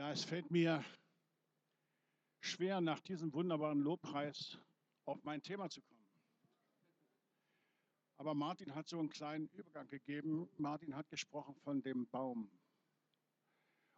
[0.00, 0.82] Ja, es fällt mir
[2.40, 4.56] schwer, nach diesem wunderbaren Lobpreis
[5.04, 6.08] auf mein Thema zu kommen.
[8.16, 10.48] Aber Martin hat so einen kleinen Übergang gegeben.
[10.56, 12.50] Martin hat gesprochen von dem Baum.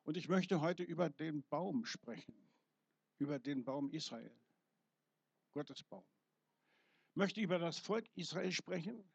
[0.02, 2.34] Und ich möchte heute über den Baum sprechen,
[3.18, 4.34] über den Baum Israel,
[5.52, 6.04] Gottes Baum.
[7.10, 9.08] Ich möchte über das Volk Israel sprechen.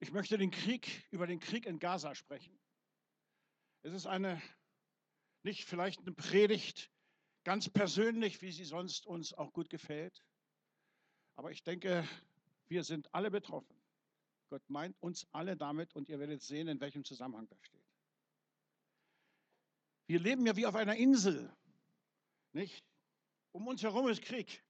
[0.00, 2.58] Ich möchte den Krieg, über den Krieg in Gaza sprechen.
[3.82, 4.42] Es ist eine,
[5.44, 6.90] nicht vielleicht eine Predigt,
[7.44, 10.24] ganz persönlich, wie sie sonst uns auch gut gefällt.
[11.36, 12.08] Aber ich denke,
[12.68, 13.80] wir sind alle betroffen.
[14.48, 17.84] Gott meint uns alle damit und ihr werdet sehen, in welchem Zusammenhang das steht.
[20.06, 21.54] Wir leben ja wie auf einer Insel,
[22.52, 22.84] nicht?
[23.52, 24.62] Um uns herum ist Krieg.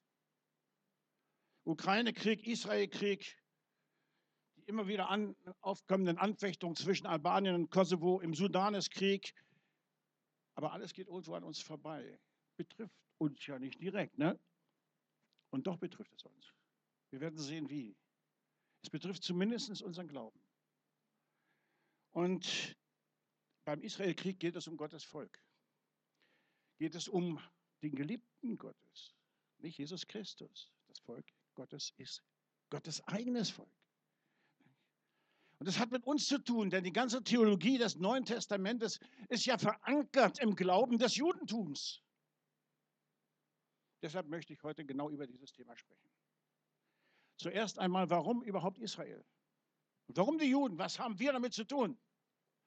[1.64, 3.36] Ukraine-Krieg, Israel-Krieg,
[4.56, 9.34] die immer wieder an, aufkommenden Anfechtungen zwischen Albanien und Kosovo, im Sudan ist Krieg.
[10.54, 12.18] Aber alles geht irgendwo an uns vorbei.
[12.56, 14.38] Betrifft uns ja nicht direkt, ne?
[15.50, 16.52] Und doch betrifft es uns.
[17.10, 17.96] Wir werden sehen, wie.
[18.82, 20.40] Es betrifft zumindest unseren Glauben.
[22.12, 22.76] Und
[23.64, 25.40] beim Israelkrieg geht es um Gottes Volk.
[26.78, 27.40] Geht es um
[27.82, 29.14] den Geliebten Gottes,
[29.58, 30.70] nicht Jesus Christus.
[30.86, 31.24] Das Volk
[31.54, 32.22] Gottes ist
[32.70, 33.68] Gottes eigenes Volk.
[35.64, 39.46] Und das hat mit uns zu tun, denn die ganze Theologie des Neuen Testamentes ist
[39.46, 42.02] ja verankert im Glauben des Judentums.
[44.02, 46.10] Deshalb möchte ich heute genau über dieses Thema sprechen.
[47.38, 49.24] Zuerst einmal, warum überhaupt Israel?
[50.08, 50.76] Warum die Juden?
[50.76, 51.98] Was haben wir damit zu tun?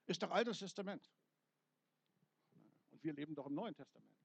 [0.08, 1.08] Ist doch Altes Testament.
[2.90, 4.18] Und wir leben doch im Neuen Testament.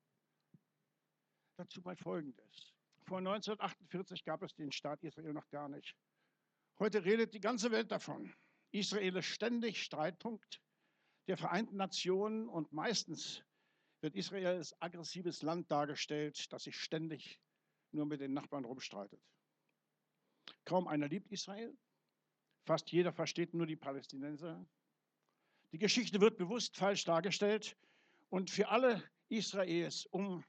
[1.59, 2.73] Dazu mal Folgendes.
[3.03, 5.95] Vor 1948 gab es den Staat Israel noch gar nicht.
[6.79, 8.35] Heute redet die ganze Welt davon.
[8.73, 10.61] Israel ist ständig Streitpunkt
[11.29, 13.45] der Vereinten Nationen und meistens
[14.01, 17.41] wird Israel als aggressives Land dargestellt, das sich ständig
[17.93, 19.23] nur mit den Nachbarn rumstreitet.
[20.65, 21.77] Kaum einer liebt Israel,
[22.65, 24.67] fast jeder versteht nur die Palästinenser.
[25.73, 27.77] Die Geschichte wird bewusst falsch dargestellt
[28.31, 30.45] und für alle Israels um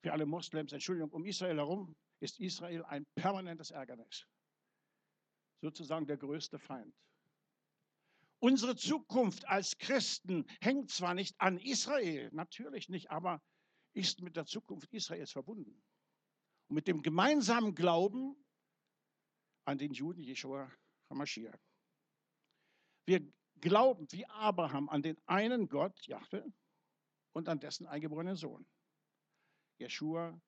[0.00, 4.26] für alle Moslems, Entschuldigung, um Israel herum ist Israel ein permanentes Ärgernis.
[5.60, 6.94] Sozusagen der größte Feind.
[8.40, 13.42] Unsere Zukunft als Christen hängt zwar nicht an Israel, natürlich nicht, aber
[13.94, 15.82] ist mit der Zukunft Israels verbunden.
[16.68, 18.36] Und mit dem gemeinsamen Glauben
[19.64, 20.70] an den Juden Jeschua
[21.10, 21.58] HaMashiach.
[23.06, 23.26] Wir
[23.60, 26.52] glauben wie Abraham an den einen Gott, Jahwe,
[27.32, 28.66] und an dessen eingeborenen Sohn.
[29.78, 30.40] Jeschua,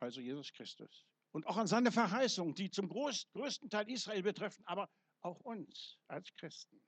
[0.00, 1.06] also Jesus Christus.
[1.32, 4.88] Und auch an seine Verheißungen, die zum größten Teil Israel betreffen, aber
[5.20, 6.80] auch uns als Christen.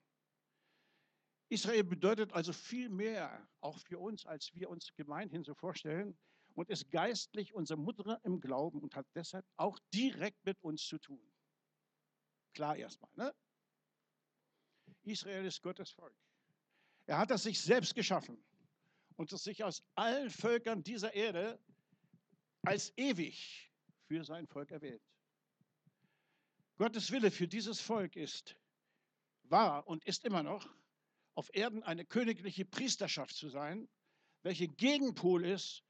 [1.49, 6.19] Israel bedeutet also viel mehr, auch für uns, als wir uns gemeinhin so vorstellen,
[6.55, 10.99] und ist geistlich unsere Mutter im Glauben und hat deshalb auch direkt mit uns zu
[10.99, 11.21] tun.
[12.55, 13.35] Klar erstmal, ne?
[15.03, 16.17] Israel ist Gottes Volk.
[17.07, 18.43] Er hat es sich selbst geschaffen
[19.17, 21.61] und es sich aus allen Völkern dieser Erde
[22.63, 23.71] als ewig
[24.09, 25.03] für sein Volk erwählt.
[26.79, 28.57] Gottes Wille für dieses Volk ist,
[29.45, 30.69] war und ist immer noch,
[31.37, 33.89] auf Erden eine königliche Priesterschaft zu sein,
[34.43, 35.85] welche Gegenpol ist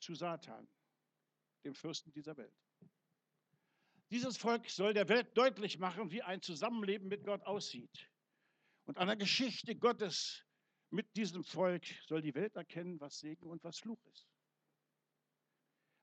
[0.00, 0.68] zu Satan,
[1.64, 2.54] dem Fürsten dieser Welt.
[4.10, 8.10] Dieses Volk soll der Welt deutlich machen, wie ein Zusammenleben mit Gott aussieht.
[8.84, 10.44] Und an der Geschichte Gottes
[10.90, 14.28] mit diesem Volk soll die Welt erkennen, was Segen und was Fluch ist.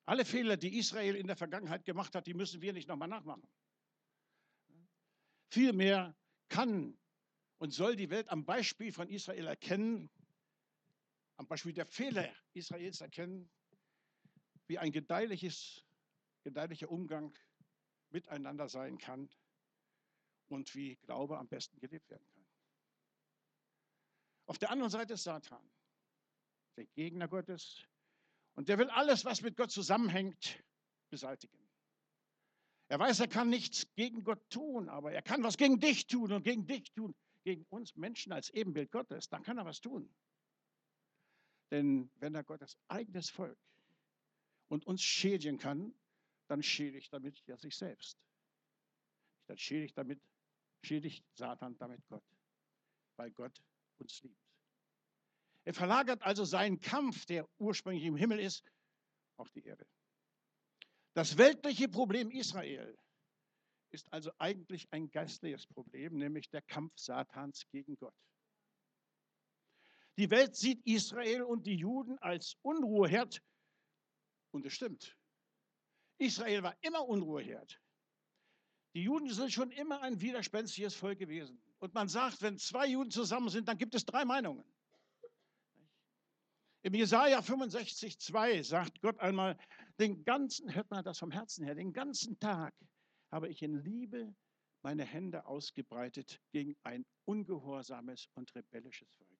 [0.05, 3.47] Alle Fehler, die Israel in der Vergangenheit gemacht hat, die müssen wir nicht nochmal nachmachen.
[5.51, 6.15] Vielmehr
[6.47, 6.97] kann
[7.59, 10.09] und soll die Welt am Beispiel von Israel erkennen,
[11.37, 13.49] am Beispiel der Fehler Israels erkennen,
[14.67, 15.85] wie ein gedeihliches,
[16.43, 17.37] gedeihlicher Umgang
[18.09, 19.29] miteinander sein kann
[20.47, 22.45] und wie Glaube am besten gelebt werden kann.
[24.47, 25.69] Auf der anderen Seite ist Satan,
[26.75, 27.85] der Gegner Gottes,
[28.55, 30.61] und der will alles, was mit Gott zusammenhängt,
[31.09, 31.57] beseitigen.
[32.87, 36.31] Er weiß, er kann nichts gegen Gott tun, aber er kann was gegen dich tun
[36.31, 37.15] und gegen dich tun,
[37.49, 39.27] gegen uns Menschen als Ebenbild Gottes.
[39.27, 40.07] Dann kann er was tun.
[41.71, 43.57] Denn wenn er Gottes eigenes Volk
[44.67, 45.95] und uns schädigen kann,
[46.47, 48.19] dann schädigt damit ja sich selbst.
[49.47, 50.21] Dann schädigt damit,
[50.83, 52.23] schädigt Satan damit Gott,
[53.15, 53.63] weil Gott
[53.97, 54.37] uns liebt.
[55.65, 58.63] Er verlagert also seinen Kampf, der ursprünglich im Himmel ist,
[59.37, 59.87] auf die Erde.
[61.13, 62.95] Das weltliche Problem Israel
[63.91, 68.15] ist also eigentlich ein geistliches Problem, nämlich der Kampf Satans gegen Gott.
[70.17, 73.41] Die Welt sieht Israel und die Juden als Unruheherd.
[74.51, 75.15] Und es stimmt.
[76.17, 77.81] Israel war immer Unruheherd.
[78.93, 81.61] Die Juden sind schon immer ein widerspenstiges Volk gewesen.
[81.79, 84.65] Und man sagt, wenn zwei Juden zusammen sind, dann gibt es drei Meinungen.
[86.81, 89.57] Im Jesaja 65, 2 sagt Gott einmal,
[89.99, 92.73] den ganzen, hört man das vom Herzen her, den ganzen Tag
[93.31, 94.35] habe ich in Liebe
[94.81, 99.39] meine Hände ausgebreitet gegen ein ungehorsames und rebellisches Volk.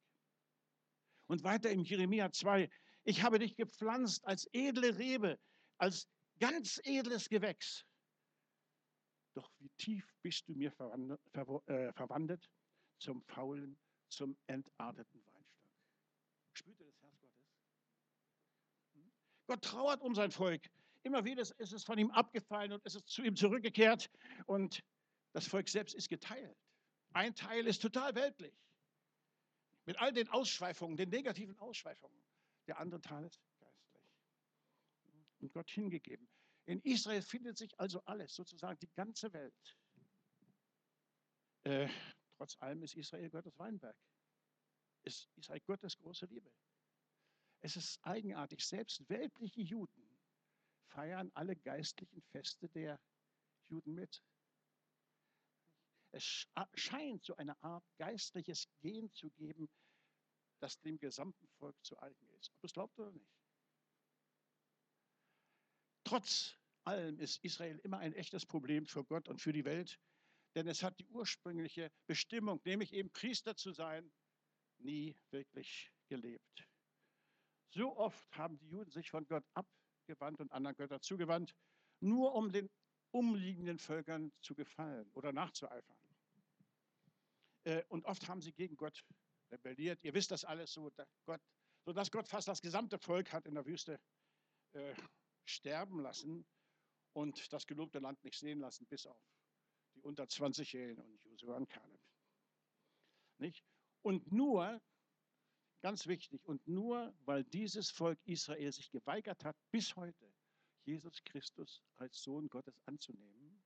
[1.28, 2.70] Und weiter im Jeremia 2,
[3.04, 5.40] ich habe dich gepflanzt als edle Rebe,
[5.78, 6.08] als
[6.40, 7.86] ganz edles Gewächs.
[9.36, 11.22] Doch wie tief bist du mir verwandelt,
[11.68, 12.50] äh, verwandelt
[13.00, 15.72] zum faulen, zum entarteten Weinstock.
[16.54, 17.46] Spürt ihr das Herz Gottes?
[18.96, 19.12] Hm?
[19.48, 20.70] Gott trauert um sein Volk.
[21.04, 24.10] Immer wieder ist es von ihm abgefallen und ist es zu ihm zurückgekehrt.
[24.46, 24.84] Und
[25.34, 26.58] das Volk selbst ist geteilt.
[27.14, 28.54] Ein Teil ist total weltlich.
[29.86, 32.22] Mit all den Ausschweifungen, den negativen Ausschweifungen.
[32.68, 34.04] Der andere Teil ist geistlich.
[35.40, 36.28] Und Gott hingegeben.
[36.66, 39.78] In Israel findet sich also alles, sozusagen die ganze Welt.
[41.64, 41.90] Äh,
[42.38, 43.98] trotz allem ist Israel Gottes Weinberg.
[45.04, 46.52] Ist Israel Gottes große Liebe.
[47.62, 50.09] Es ist eigenartig, selbst weltliche Juden
[50.90, 53.00] feiern alle geistlichen Feste der
[53.70, 54.24] Juden mit.
[56.12, 59.70] Es scheint so eine Art geistliches Gen zu geben,
[60.60, 62.52] das dem gesamten Volk zu eigen ist.
[62.56, 63.32] Ob es glaubt oder nicht.
[66.04, 70.00] Trotz allem ist Israel immer ein echtes Problem für Gott und für die Welt,
[70.56, 74.12] denn es hat die ursprüngliche Bestimmung, nämlich eben Priester zu sein,
[74.80, 76.68] nie wirklich gelebt.
[77.72, 79.46] So oft haben die Juden sich von Gott
[80.10, 81.56] abgewandt und anderen Göttern zugewandt,
[82.00, 82.70] nur um den
[83.12, 85.98] umliegenden Völkern zu gefallen oder nachzueifern.
[87.64, 89.04] Äh, und oft haben sie gegen Gott
[89.52, 90.04] rebelliert.
[90.04, 90.92] Ihr wisst das alles so,
[91.26, 91.42] Gott,
[91.86, 94.00] sodass Gott fast das gesamte Volk hat in der Wüste
[94.74, 94.96] äh,
[95.46, 96.46] sterben lassen
[97.14, 99.20] und das gelobte Land nicht sehen lassen, bis auf
[99.96, 102.02] die unter 20-Jährigen und Josua und Kaleb.
[103.40, 103.66] Nicht?
[104.02, 104.82] Und nur,
[105.82, 110.34] ganz wichtig, und nur weil dieses Volk Israel sich geweigert hat, bis heute
[110.86, 113.62] Jesus Christus als Sohn Gottes anzunehmen,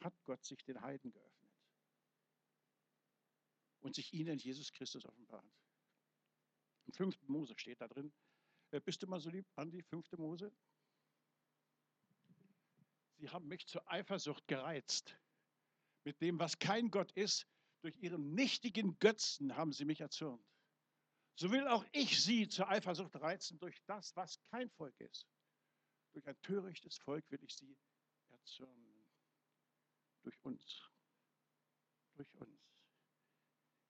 [0.00, 1.52] hat Gott sich den Heiden geöffnet
[3.80, 5.50] und sich ihnen Jesus Christus offenbart.
[6.86, 7.28] Im 5.
[7.28, 8.12] Mose steht da drin.
[8.70, 10.12] Äh, bist du mal so lieb, Andi, 5.
[10.18, 10.52] Mose?
[13.16, 15.16] Sie haben mich zur Eifersucht gereizt.
[16.04, 17.46] Mit dem, was kein Gott ist,
[17.84, 20.42] durch ihren nichtigen Götzen haben sie mich erzürnt.
[21.36, 25.28] So will auch ich sie zur Eifersucht reizen durch das, was kein Volk ist.
[26.14, 27.76] Durch ein törichtes Volk will ich sie
[28.30, 29.04] erzürnen.
[30.22, 30.88] Durch uns.
[32.14, 32.64] Durch uns.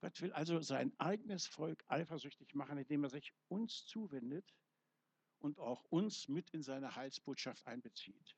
[0.01, 4.55] Gott will also sein eigenes Volk eifersüchtig machen, indem er sich uns zuwendet
[5.39, 8.37] und auch uns mit in seine Heilsbotschaft einbezieht.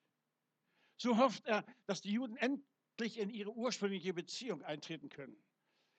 [0.98, 5.45] So hofft er, dass die Juden endlich in ihre ursprüngliche Beziehung eintreten können.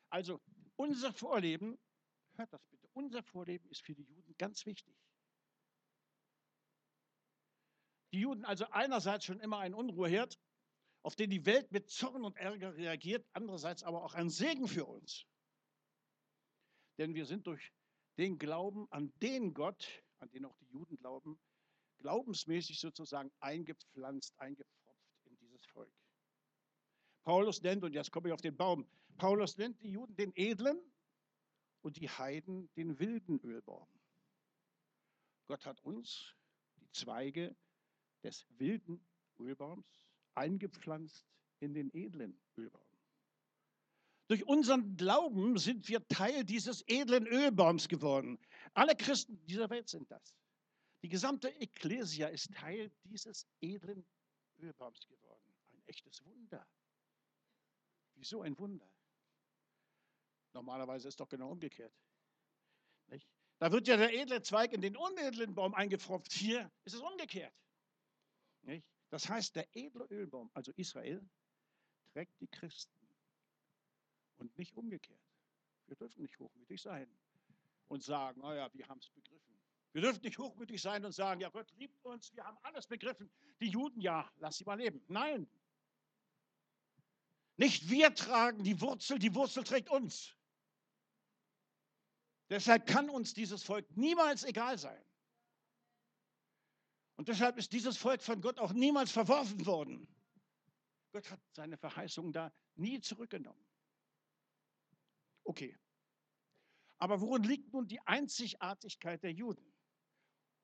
[0.09, 0.41] Also
[0.75, 1.77] unser Vorleben,
[2.35, 4.95] hört das bitte, unser Vorleben ist für die Juden ganz wichtig.
[8.13, 10.39] Die Juden also einerseits schon immer ein Unruheherd,
[11.03, 14.85] auf den die Welt mit Zorn und Ärger reagiert, andererseits aber auch ein Segen für
[14.85, 15.25] uns.
[16.97, 17.71] Denn wir sind durch
[18.17, 21.39] den Glauben an den Gott, an den auch die Juden glauben,
[21.99, 25.93] glaubensmäßig sozusagen eingepflanzt, eingepfropft in dieses Volk.
[27.23, 30.79] Paulus nennt, und jetzt komme ich auf den Baum, Paulus nennt die Juden den edlen
[31.81, 33.87] und die Heiden den wilden Ölbaum.
[35.47, 36.35] Gott hat uns,
[36.77, 37.55] die Zweige
[38.23, 39.05] des wilden
[39.39, 39.85] Ölbaums,
[40.35, 41.25] eingepflanzt
[41.59, 42.83] in den edlen Ölbaum.
[44.27, 48.37] Durch unseren Glauben sind wir Teil dieses edlen Ölbaums geworden.
[48.73, 50.35] Alle Christen dieser Welt sind das.
[51.01, 54.05] Die gesamte Ekklesia ist Teil dieses edlen
[54.59, 55.53] Ölbaums geworden.
[55.71, 56.67] Ein echtes Wunder.
[58.15, 58.89] Wieso ein Wunder?
[60.53, 61.93] Normalerweise ist doch genau umgekehrt.
[63.07, 63.27] Nicht?
[63.59, 66.31] Da wird ja der edle Zweig in den unedlen Baum eingepfropft.
[66.31, 67.53] Hier ist es umgekehrt.
[68.61, 68.91] Nicht?
[69.09, 71.27] Das heißt, der edle Ölbaum, also Israel,
[72.11, 73.07] trägt die Christen
[74.37, 75.19] und nicht umgekehrt.
[75.87, 77.09] Wir dürfen nicht hochmütig sein
[77.87, 79.57] und sagen, naja, wir haben es begriffen.
[79.93, 83.31] Wir dürfen nicht hochmütig sein und sagen, ja, Gott liebt uns, wir haben alles begriffen.
[83.59, 85.01] Die Juden, ja, lass sie mal leben.
[85.07, 85.49] Nein.
[87.55, 90.36] Nicht wir tragen die Wurzel, die Wurzel trägt uns.
[92.49, 95.03] Deshalb kann uns dieses Volk niemals egal sein.
[97.17, 100.07] Und deshalb ist dieses Volk von Gott auch niemals verworfen worden.
[101.11, 103.65] Gott hat seine Verheißungen da nie zurückgenommen.
[105.43, 105.77] Okay.
[106.99, 109.73] Aber worin liegt nun die Einzigartigkeit der Juden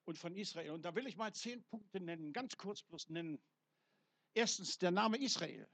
[0.05, 0.71] und von Israel?
[0.71, 3.41] Und da will ich mal zehn Punkte nennen, ganz kurz bloß nennen.
[4.33, 5.67] Erstens der Name Israel.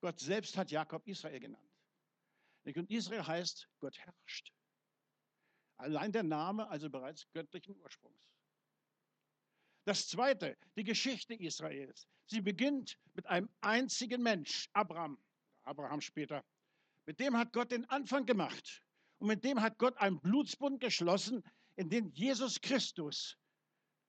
[0.00, 1.69] Gott selbst hat Jakob Israel genannt.
[2.64, 4.52] Und Israel heißt, Gott herrscht.
[5.76, 8.30] Allein der Name also bereits göttlichen Ursprungs.
[9.84, 12.06] Das zweite, die Geschichte Israels.
[12.26, 15.18] Sie beginnt mit einem einzigen Mensch, Abraham,
[15.62, 16.44] Abraham später.
[17.06, 18.82] Mit dem hat Gott den Anfang gemacht.
[19.18, 21.42] Und mit dem hat Gott einen Blutsbund geschlossen,
[21.76, 23.36] in den Jesus Christus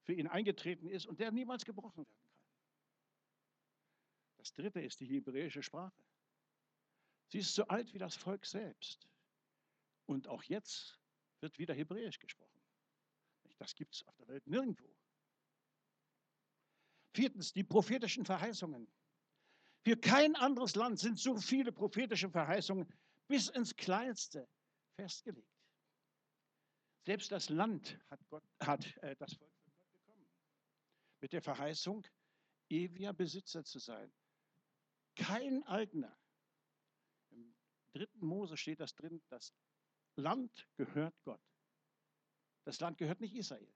[0.04, 2.32] für ihn eingetreten ist und der niemals gebrochen werden kann.
[4.38, 6.04] Das dritte ist die hebräische Sprache.
[7.32, 9.08] Sie ist so alt wie das Volk selbst.
[10.06, 11.00] Und auch jetzt
[11.40, 12.62] wird wieder Hebräisch gesprochen.
[13.58, 14.94] Das gibt es auf der Welt nirgendwo.
[17.14, 18.92] Viertens, die prophetischen Verheißungen.
[19.84, 22.92] Für kein anderes Land sind so viele prophetische Verheißungen
[23.28, 24.48] bis ins Kleinste
[24.96, 25.48] festgelegt.
[27.06, 30.28] Selbst das Land hat, Gott, hat äh, das Volk von Gott bekommen.
[31.22, 32.06] Mit der Verheißung,
[32.70, 34.14] ewiger Besitzer zu sein.
[35.16, 36.21] Kein eigener.
[37.94, 39.54] Dritten Mose steht das drin, das
[40.16, 41.42] Land gehört Gott.
[42.64, 43.74] Das Land gehört nicht Israel.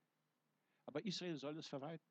[0.86, 2.05] Aber Israel soll es verwalten.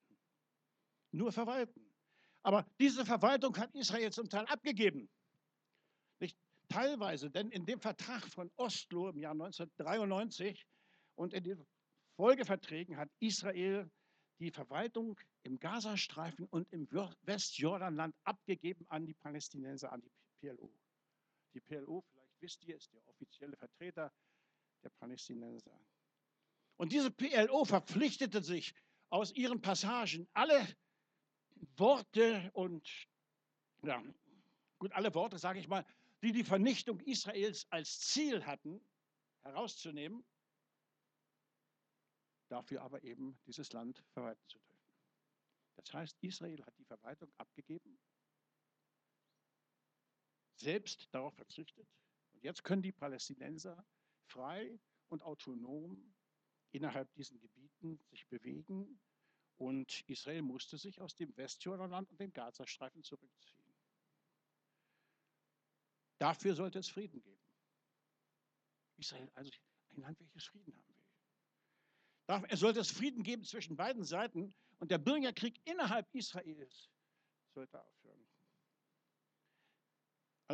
[1.12, 1.94] Nur verwalten.
[2.42, 5.08] Aber diese Verwaltung hat Israel zum Teil abgegeben.
[6.18, 6.36] Nicht
[6.68, 10.66] teilweise, denn in dem Vertrag von Oslo im Jahr 1993
[11.14, 11.66] und in den
[12.16, 13.90] Folgeverträgen hat Israel
[14.40, 16.88] die Verwaltung im Gazastreifen und im
[17.22, 20.70] Westjordanland abgegeben an die Palästinenser, an die PLO.
[21.54, 24.12] Die PLO, vielleicht wisst ihr, ist der offizielle Vertreter
[24.82, 25.78] der Palästinenser.
[26.76, 28.74] Und diese PLO verpflichtete sich
[29.08, 30.76] aus ihren Passagen alle
[31.76, 32.88] Worte und,
[33.82, 34.02] ja,
[34.78, 35.86] gut, alle Worte, sage ich mal,
[36.22, 38.84] die die Vernichtung Israels als Ziel hatten,
[39.42, 40.24] herauszunehmen,
[42.48, 44.74] dafür aber eben dieses Land verwalten zu dürfen.
[45.76, 47.98] Das heißt, Israel hat die Verwaltung abgegeben,
[50.56, 51.88] selbst darauf verzichtet.
[52.32, 53.84] Und jetzt können die Palästinenser
[54.26, 56.14] frei und autonom
[56.70, 59.00] innerhalb diesen Gebieten sich bewegen
[59.56, 63.62] und Israel musste sich aus dem Westjordanland und dem Gazastreifen zurückziehen.
[66.18, 67.42] Dafür sollte es Frieden geben.
[68.96, 69.50] Israel, also
[69.90, 72.48] ein Land, welches Frieden haben will.
[72.50, 76.90] Es sollte es Frieden geben zwischen beiden Seiten und der Bürgerkrieg innerhalb Israels
[77.52, 78.23] sollte aufhören.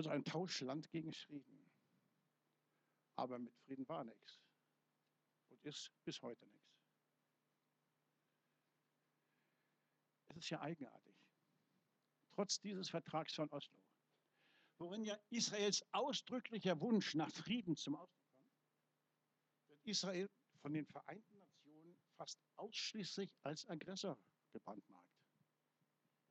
[0.01, 1.71] Also ein Tauschland gegen Frieden.
[3.17, 4.41] Aber mit Frieden war nichts
[5.51, 6.81] und ist bis heute nichts.
[10.29, 11.15] Es ist ja eigenartig.
[12.31, 13.79] Trotz dieses Vertrags von Oslo,
[14.79, 18.57] worin ja Israels ausdrücklicher Wunsch nach Frieden zum Ausdruck kommt,
[19.69, 20.31] wird Israel
[20.63, 24.19] von den Vereinten Nationen fast ausschließlich als Aggressor
[24.55, 25.13] gebrandmarkt.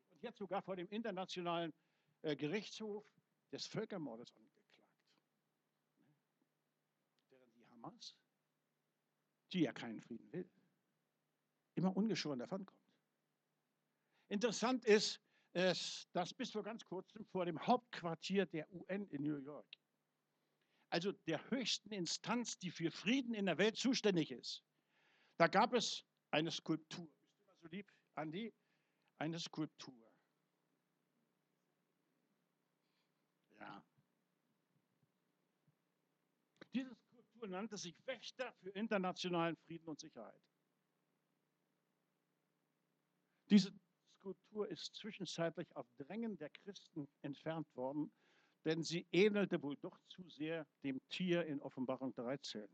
[0.10, 1.72] Und jetzt sogar vor dem Internationalen
[2.24, 3.06] äh, Gerichtshof
[3.52, 4.84] des Völkermordes angeklagt.
[7.30, 8.16] Während die Hamas,
[9.52, 10.50] die ja keinen Frieden will,
[11.76, 12.80] immer ungeschoren davonkommt.
[14.28, 15.22] Interessant ist,
[15.54, 19.66] dass bis vor ganz kurzem vor dem Hauptquartier der UN in New York,
[20.92, 24.64] also der höchsten Instanz, die für Frieden in der Welt zuständig ist,
[25.38, 27.08] da gab es eine Skulptur.
[27.08, 28.54] Bist du mal so lieb, Andi?
[29.18, 30.14] Eine Skulptur.
[33.60, 33.84] Ja.
[36.74, 36.96] Diese
[37.50, 40.40] Skulptur nannte sich Wächter für internationalen Frieden und Sicherheit.
[43.50, 43.74] Diese
[44.18, 48.12] Skulptur ist zwischenzeitlich auf Drängen der Christen entfernt worden,
[48.66, 52.70] denn sie ähnelte wohl doch zu sehr dem Tier in Offenbarung 13,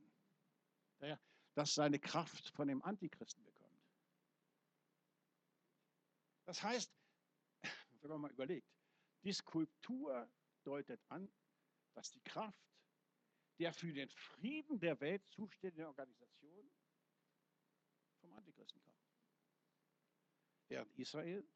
[1.54, 3.82] das seine Kraft von dem Antichristen bekommt.
[6.46, 6.92] Das heißt,
[8.02, 8.68] wenn man mal überlegt,
[9.24, 10.30] die Skulptur
[10.64, 11.32] deutet an,
[11.94, 12.75] dass die Kraft
[13.60, 16.72] der für den Frieden der Welt zuständigen Organisation
[18.20, 18.96] vom Antichristen kommt.
[20.68, 21.48] Während Israel,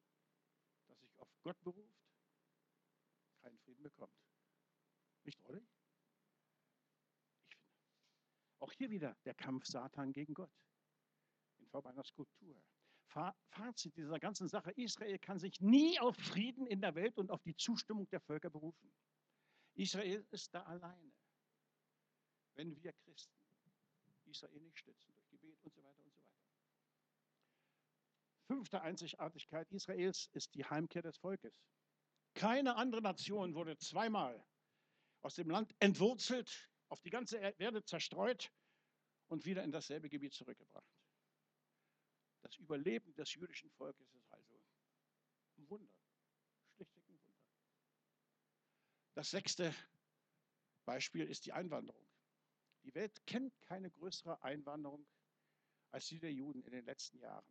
[0.87, 1.99] das sich auf Gott beruft,
[3.41, 4.13] keinen Frieden bekommt.
[5.23, 5.57] Nicht, oder?
[5.57, 5.79] Ich finde.
[8.59, 10.51] Auch hier wieder der Kampf Satan gegen Gott
[11.57, 12.61] in Form einer Skulptur.
[13.07, 17.41] Fazit dieser ganzen Sache, Israel kann sich nie auf Frieden in der Welt und auf
[17.41, 18.93] die Zustimmung der Völker berufen.
[19.73, 21.11] Israel ist da alleine.
[22.59, 23.41] Wenn wir Christen
[24.25, 26.43] Israel nicht stützen durch Gebet und so weiter und so weiter.
[28.47, 31.63] Fünfte Einzigartigkeit Israels ist die Heimkehr des Volkes.
[32.33, 34.45] Keine andere Nation wurde zweimal
[35.21, 38.51] aus dem Land entwurzelt auf die ganze Erde zerstreut
[39.29, 40.99] und wieder in dasselbe Gebiet zurückgebracht.
[42.41, 44.61] Das Überleben des jüdischen Volkes ist also
[45.59, 45.95] ein Wunder,
[46.75, 47.39] schlichtweg ein Wunder.
[49.13, 49.73] Das sechste
[50.83, 52.09] Beispiel ist die Einwanderung.
[52.89, 55.05] Die Welt kennt keine größere Einwanderung
[55.91, 57.45] als die der Juden in den letzten Jahren.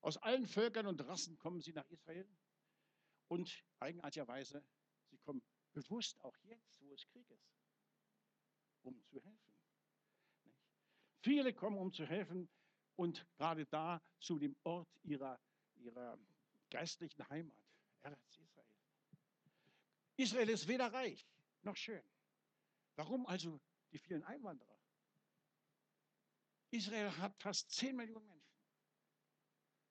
[0.00, 2.24] Aus allen Völkern und Rassen kommen sie nach Israel
[3.26, 4.64] und eigenartigerweise,
[5.10, 5.42] sie kommen
[5.72, 7.50] bewusst auch jetzt, wo es Krieg ist,
[8.82, 9.54] um zu helfen.
[11.18, 12.48] Viele kommen, um zu helfen
[12.94, 15.40] und gerade da zu dem Ort ihrer,
[15.78, 16.16] ihrer
[16.70, 17.58] geistlichen Heimat,
[18.02, 18.68] Eretz Israel.
[20.14, 21.26] Israel ist weder reich
[21.62, 22.04] noch schön.
[22.94, 23.60] Warum also
[23.92, 24.78] die vielen Einwanderer?
[26.70, 28.58] Israel hat fast 10 Millionen Menschen.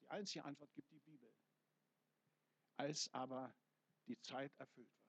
[0.01, 1.34] Die einzige Antwort gibt die Bibel.
[2.77, 3.56] Als aber
[4.06, 5.08] die Zeit erfüllt war.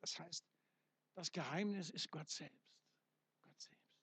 [0.00, 0.44] Das heißt,
[1.14, 2.74] das Geheimnis ist Gott selbst.
[3.42, 4.02] Gott selbst.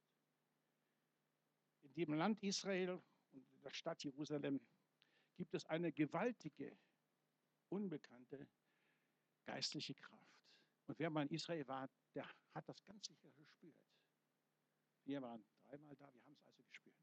[1.82, 3.02] In dem Land Israel
[3.32, 4.62] und in der Stadt Jerusalem
[5.36, 6.78] gibt es eine gewaltige,
[7.70, 8.48] unbekannte
[9.46, 10.29] geistliche Kraft.
[10.90, 13.78] Und wer mal in Israel war, der hat das ganz sicher gespürt.
[15.06, 16.98] Wir waren dreimal da, wir haben es also gespürt.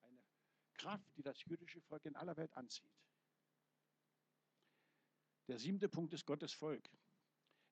[0.00, 0.24] Eine
[0.72, 2.90] Kraft, die das jüdische Volk in aller Welt anzieht.
[5.48, 6.88] Der siebte Punkt ist Gottes Volk.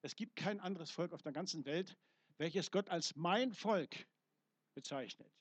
[0.03, 1.97] Es gibt kein anderes Volk auf der ganzen Welt,
[2.37, 4.07] welches Gott als mein Volk
[4.75, 5.33] bezeichnet,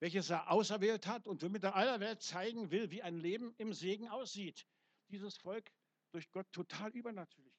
[0.00, 3.74] welches er auserwählt hat und womit er aller Welt zeigen will, wie ein Leben im
[3.74, 4.66] Segen aussieht.
[5.10, 5.70] Dieses Volk
[6.10, 7.55] durch Gott total übernatürlich.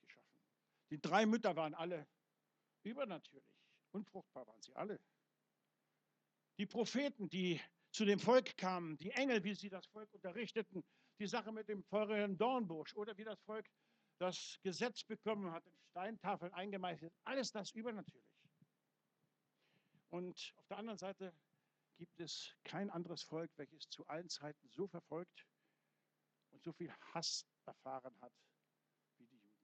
[0.89, 2.07] Die drei Mütter waren alle
[2.83, 3.43] übernatürlich.
[3.91, 4.99] Unfruchtbar waren sie alle.
[6.57, 10.83] Die Propheten, die zu dem Volk kamen, die Engel, wie sie das Volk unterrichteten,
[11.19, 13.67] die Sache mit dem feurigen Dornbusch oder wie das Volk
[14.19, 18.25] das Gesetz bekommen hat, in Steintafeln eingemeißelt, alles das übernatürlich.
[20.09, 21.33] Und auf der anderen Seite
[21.97, 25.45] gibt es kein anderes Volk, welches zu allen Zeiten so verfolgt
[26.51, 28.31] und so viel Hass erfahren hat
[29.17, 29.57] wie die Juden.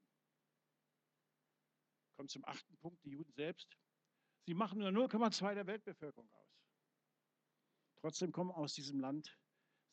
[2.16, 3.78] Kommt zum achten Punkt, die Juden selbst.
[4.46, 6.44] Sie machen nur 0,2 der Weltbevölkerung aus.
[7.96, 9.38] Trotzdem kommen aus diesem Land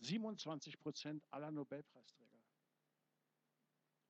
[0.00, 2.38] 27 Prozent aller Nobelpreisträger.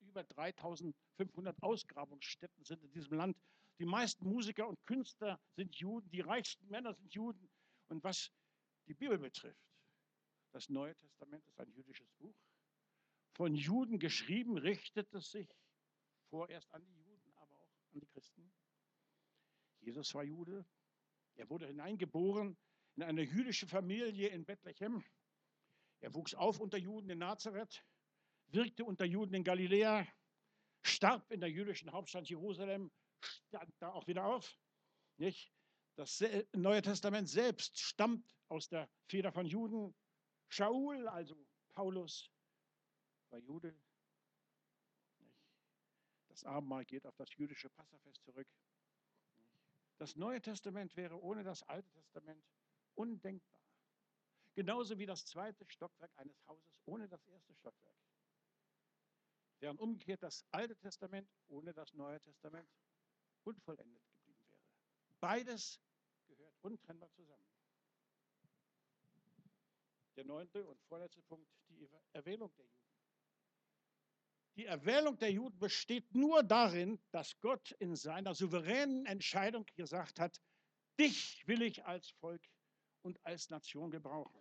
[0.01, 3.37] Über 3500 Ausgrabungsstätten sind in diesem Land.
[3.79, 7.51] Die meisten Musiker und Künstler sind Juden, die reichsten Männer sind Juden.
[7.88, 8.31] Und was
[8.87, 9.70] die Bibel betrifft,
[10.53, 12.35] das Neue Testament ist ein jüdisches Buch.
[13.35, 15.49] Von Juden geschrieben, richtet es sich
[16.31, 17.10] vorerst an die Juden,
[17.92, 18.53] an die Christen.
[19.81, 20.64] Jesus war Jude.
[21.37, 22.57] Er wurde hineingeboren
[22.96, 25.05] in eine jüdische Familie in Bethlehem.
[26.00, 27.85] Er wuchs auf unter Juden in Nazareth,
[28.48, 30.07] wirkte unter Juden in Galiläa,
[30.83, 34.57] starb in der jüdischen Hauptstadt Jerusalem, stand da auch wieder auf.
[35.16, 35.53] Nicht?
[35.96, 39.94] Das Neue Testament selbst stammt aus der Feder von Juden.
[40.48, 41.37] Shaul, also
[41.74, 42.31] Paulus,
[43.31, 43.79] war Jude.
[46.40, 48.48] Das Abendmahl geht auf das jüdische Passafest zurück.
[49.98, 52.42] Das Neue Testament wäre ohne das Alte Testament
[52.94, 53.61] undenkbar.
[54.55, 57.94] Genauso wie das zweite Stockwerk eines Hauses ohne das erste Stockwerk.
[59.59, 62.70] Während umgekehrt das Alte Testament ohne das Neue Testament
[63.44, 64.64] unvollendet geblieben wäre.
[65.20, 65.79] Beides
[66.26, 67.44] gehört untrennbar zusammen.
[70.16, 72.89] Der neunte und vorletzte Punkt, die Erwählung der Juden.
[74.57, 80.41] Die Erwählung der Juden besteht nur darin, dass Gott in seiner souveränen Entscheidung gesagt hat,
[80.99, 82.43] dich will ich als Volk
[83.03, 84.41] und als Nation gebrauchen.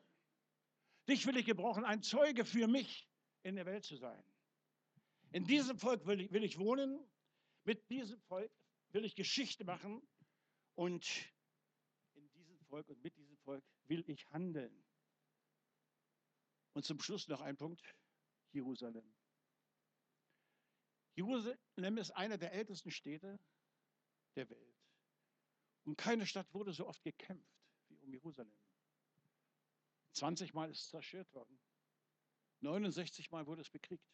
[1.08, 3.08] Dich will ich gebrauchen, ein Zeuge für mich
[3.43, 4.24] in der Welt zu sein.
[5.32, 7.00] In diesem Volk will ich, will ich wohnen,
[7.63, 8.52] mit diesem Volk
[8.89, 10.02] will ich Geschichte machen
[10.76, 11.08] und
[12.15, 14.84] in diesem Volk und mit diesem Volk will ich handeln.
[16.74, 17.84] Und zum Schluss noch ein Punkt,
[18.52, 19.18] Jerusalem.
[21.15, 23.39] Jerusalem ist eine der ältesten Städte
[24.36, 24.76] der Welt.
[25.84, 28.54] Um keine Stadt wurde so oft gekämpft wie um Jerusalem.
[30.13, 31.60] 20 Mal ist es zerstört worden.
[32.62, 34.06] 69 Mal wurde es bekriegt.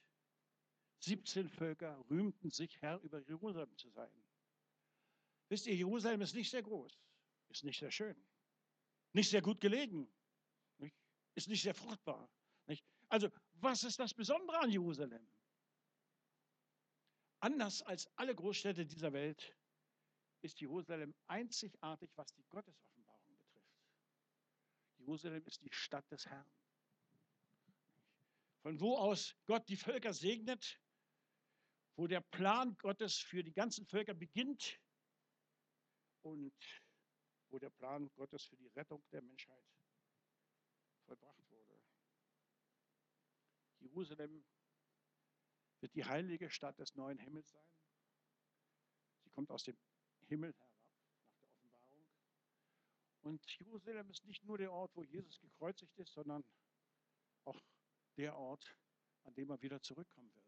[1.00, 4.12] 17 Völker rühmten sich, Herr über Jerusalem zu sein.
[5.50, 7.00] Wisst ihr, Jerusalem ist nicht sehr groß,
[7.50, 8.16] ist nicht sehr schön,
[9.14, 10.12] nicht sehr gut gelegen,
[10.78, 10.96] nicht?
[11.36, 12.30] ist nicht sehr fruchtbar.
[12.66, 12.84] Nicht?
[13.10, 15.28] Also, was ist das Besondere an Jerusalem?
[17.40, 19.56] Anders als alle Großstädte dieser Welt
[20.42, 23.76] ist Jerusalem einzigartig, was die Gottesoffenbarung betrifft.
[24.98, 26.50] Jerusalem ist die Stadt des Herrn.
[28.62, 30.82] Von wo aus Gott die Völker segnet,
[31.96, 34.80] wo der Plan Gottes für die ganzen Völker beginnt
[36.24, 36.54] und
[37.50, 39.66] wo der Plan Gottes für die Rettung der Menschheit
[41.06, 41.80] vollbracht wurde.
[43.80, 44.44] Jerusalem
[45.86, 47.70] wird die heilige Stadt des neuen Himmels sein.
[49.24, 49.78] Sie kommt aus dem
[50.26, 50.82] Himmel herab
[51.62, 52.10] nach der Offenbarung.
[53.22, 56.44] Und Jerusalem ist nicht nur der Ort, wo Jesus gekreuzigt ist, sondern
[57.44, 57.62] auch
[58.18, 58.76] der Ort,
[59.26, 60.48] an dem er wieder zurückkommen wird.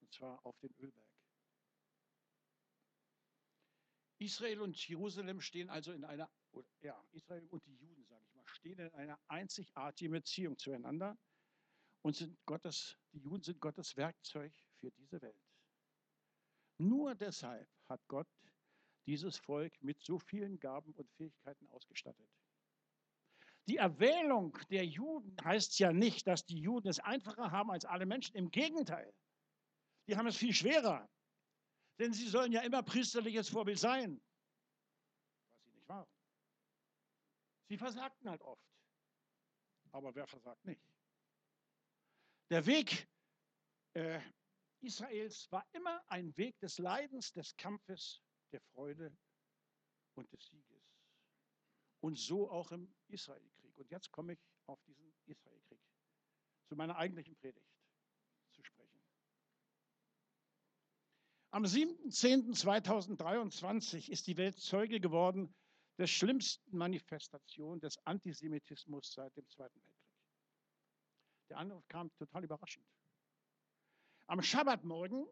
[0.00, 1.06] Und zwar auf den Ölberg.
[4.18, 6.28] Israel und Jerusalem stehen also in einer,
[6.80, 11.16] ja, Israel und die Juden, sage ich mal, stehen in einer einzigartigen Beziehung zueinander
[12.02, 15.36] und sind Gottes, die Juden sind Gottes Werkzeug für diese Welt.
[16.78, 18.28] Nur deshalb hat Gott
[19.06, 22.28] dieses Volk mit so vielen Gaben und Fähigkeiten ausgestattet.
[23.68, 28.06] Die Erwählung der Juden heißt ja nicht, dass die Juden es einfacher haben als alle
[28.06, 28.34] Menschen.
[28.36, 29.14] Im Gegenteil,
[30.06, 31.08] die haben es viel schwerer.
[31.98, 34.20] Denn sie sollen ja immer priesterliches Vorbild sein,
[35.52, 36.08] was sie nicht waren.
[37.68, 38.64] Sie versagten halt oft.
[39.92, 40.82] Aber wer versagt nicht?
[42.50, 43.08] Der Weg
[43.94, 44.20] äh,
[44.80, 49.16] Israels war immer ein Weg des Leidens, des Kampfes, der Freude
[50.14, 50.82] und des Sieges.
[52.00, 53.78] Und so auch im Israelkrieg.
[53.78, 55.80] Und jetzt komme ich auf diesen Israelkrieg,
[56.66, 57.70] zu meiner eigentlichen Predigt
[58.50, 59.00] zu sprechen.
[61.52, 65.54] Am 7.10.2023 ist die Welt Zeuge geworden
[65.98, 69.99] der schlimmsten Manifestation des Antisemitismus seit dem Zweiten Weltkrieg.
[71.50, 72.86] Der Anruf kam total überraschend.
[74.26, 75.28] Am Schabbatmorgen,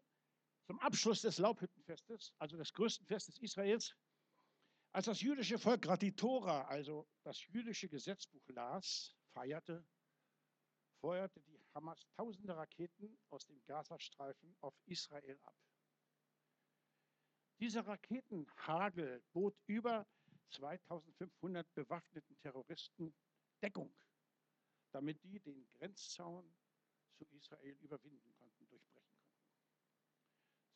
[0.67, 3.95] zum Abschluss des Laubhüttenfestes, also des größten Festes Israels,
[4.91, 6.13] als das jüdische Volk gerade
[6.67, 9.85] also das jüdische Gesetzbuch las, feierte,
[10.99, 15.55] feuerte die Hamas tausende Raketen aus dem Gazastreifen auf Israel ab.
[17.59, 20.05] Dieser Raketenhagel bot über
[20.51, 23.13] 2500 bewaffneten Terroristen
[23.61, 23.93] Deckung,
[24.91, 26.55] damit die den Grenzzaun
[27.13, 29.39] zu Israel überwinden konnten, durchbrechen konnten.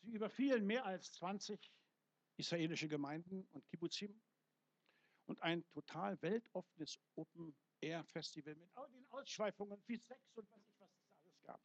[0.01, 1.71] Sie überfielen mehr als 20
[2.37, 4.21] israelische Gemeinden und Kibbutzim
[5.25, 11.11] und ein total weltoffenes Open-Air-Festival mit den Ausschweifungen wie Sex und was ich was es
[11.15, 11.61] alles gab.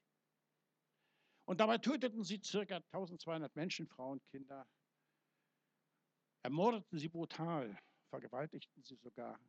[1.47, 4.69] Und dabei töteten sie circa 1200 Menschen, Frauen, Kinder,
[6.43, 7.77] ermordeten sie brutal,
[8.11, 9.41] vergewaltigten sie sogar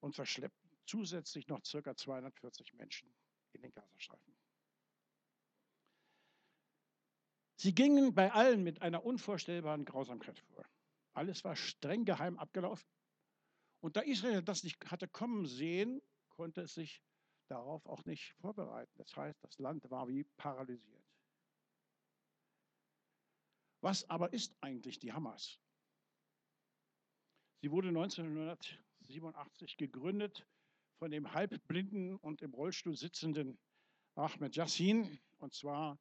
[0.00, 3.14] und verschleppten zusätzlich noch circa 240 Menschen
[3.52, 4.34] in den Gazastreifen.
[7.56, 10.64] Sie gingen bei allen mit einer unvorstellbaren Grausamkeit vor.
[11.14, 12.88] Alles war streng geheim abgelaufen.
[13.80, 17.02] Und da Israel das nicht hatte kommen sehen, konnte es sich
[17.48, 18.92] darauf auch nicht vorbereiten.
[18.96, 21.04] Das heißt, das Land war wie paralysiert.
[23.80, 25.60] Was aber ist eigentlich die Hamas?
[27.60, 30.46] Sie wurde 1987 gegründet
[30.98, 33.58] von dem halbblinden und im Rollstuhl sitzenden
[34.14, 35.98] Ahmed Yassin, und zwar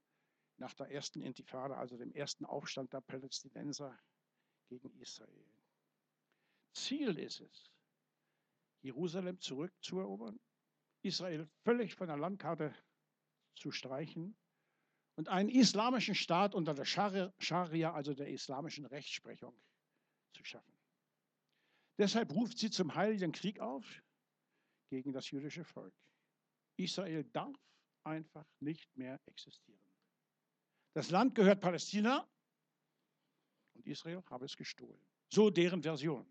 [0.57, 3.99] nach der ersten Intifada, also dem ersten Aufstand der Palästinenser
[4.69, 5.45] gegen Israel.
[6.73, 7.71] Ziel ist es,
[8.81, 10.39] Jerusalem zurückzuerobern,
[11.01, 12.73] Israel völlig von der Landkarte
[13.55, 14.35] zu streichen
[15.15, 19.59] und einen islamischen Staat unter der Scharia, also der islamischen Rechtsprechung,
[20.33, 20.73] zu schaffen.
[21.97, 23.85] Deshalb ruft sie zum Heiligen Krieg auf
[24.93, 25.95] gegen das jüdische Volk.
[26.77, 27.57] Israel darf
[28.03, 29.81] einfach nicht mehr existieren.
[30.93, 32.29] Das Land gehört Palästina
[33.73, 35.03] und Israel habe es gestohlen.
[35.29, 36.27] So deren Version.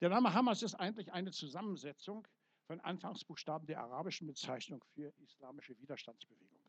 [0.00, 2.26] Der Name Hamas ist eigentlich eine Zusammensetzung
[2.66, 6.68] von Anfangsbuchstaben der arabischen Bezeichnung für islamische Widerstandsbewegung.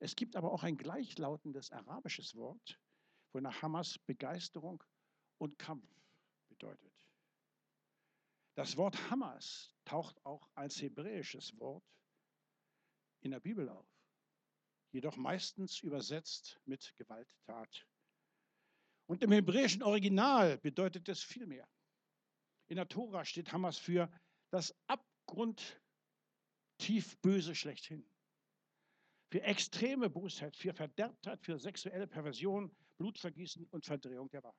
[0.00, 2.80] Es gibt aber auch ein gleichlautendes arabisches Wort,
[3.32, 4.82] wonach Hamas Begeisterung
[5.38, 5.88] und Kampf
[6.48, 6.91] bedeutet.
[8.54, 11.84] Das Wort Hamas taucht auch als hebräisches Wort
[13.20, 13.88] in der Bibel auf,
[14.90, 17.86] jedoch meistens übersetzt mit Gewalttat.
[19.06, 21.66] Und im hebräischen Original bedeutet es viel mehr.
[22.68, 24.10] In der Tora steht Hamas für
[24.50, 25.80] das abgrundtief
[27.20, 28.06] Böse schlechthin.
[29.30, 34.58] Für extreme Bosheit, für Verderbtheit, für sexuelle Perversion, Blutvergießen und Verdrehung der Wahrheit.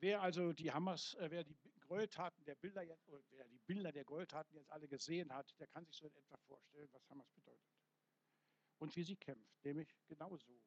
[0.00, 1.54] Wer also die Hamas, äh, wer die
[1.90, 5.84] Gräueltaten der Bilder jetzt, oder die Bilder der Gräueltaten jetzt alle gesehen hat, der kann
[5.84, 7.74] sich so in etwa vorstellen, was Hamas bedeutet.
[8.78, 10.62] Und wie sie kämpft, nämlich genauso.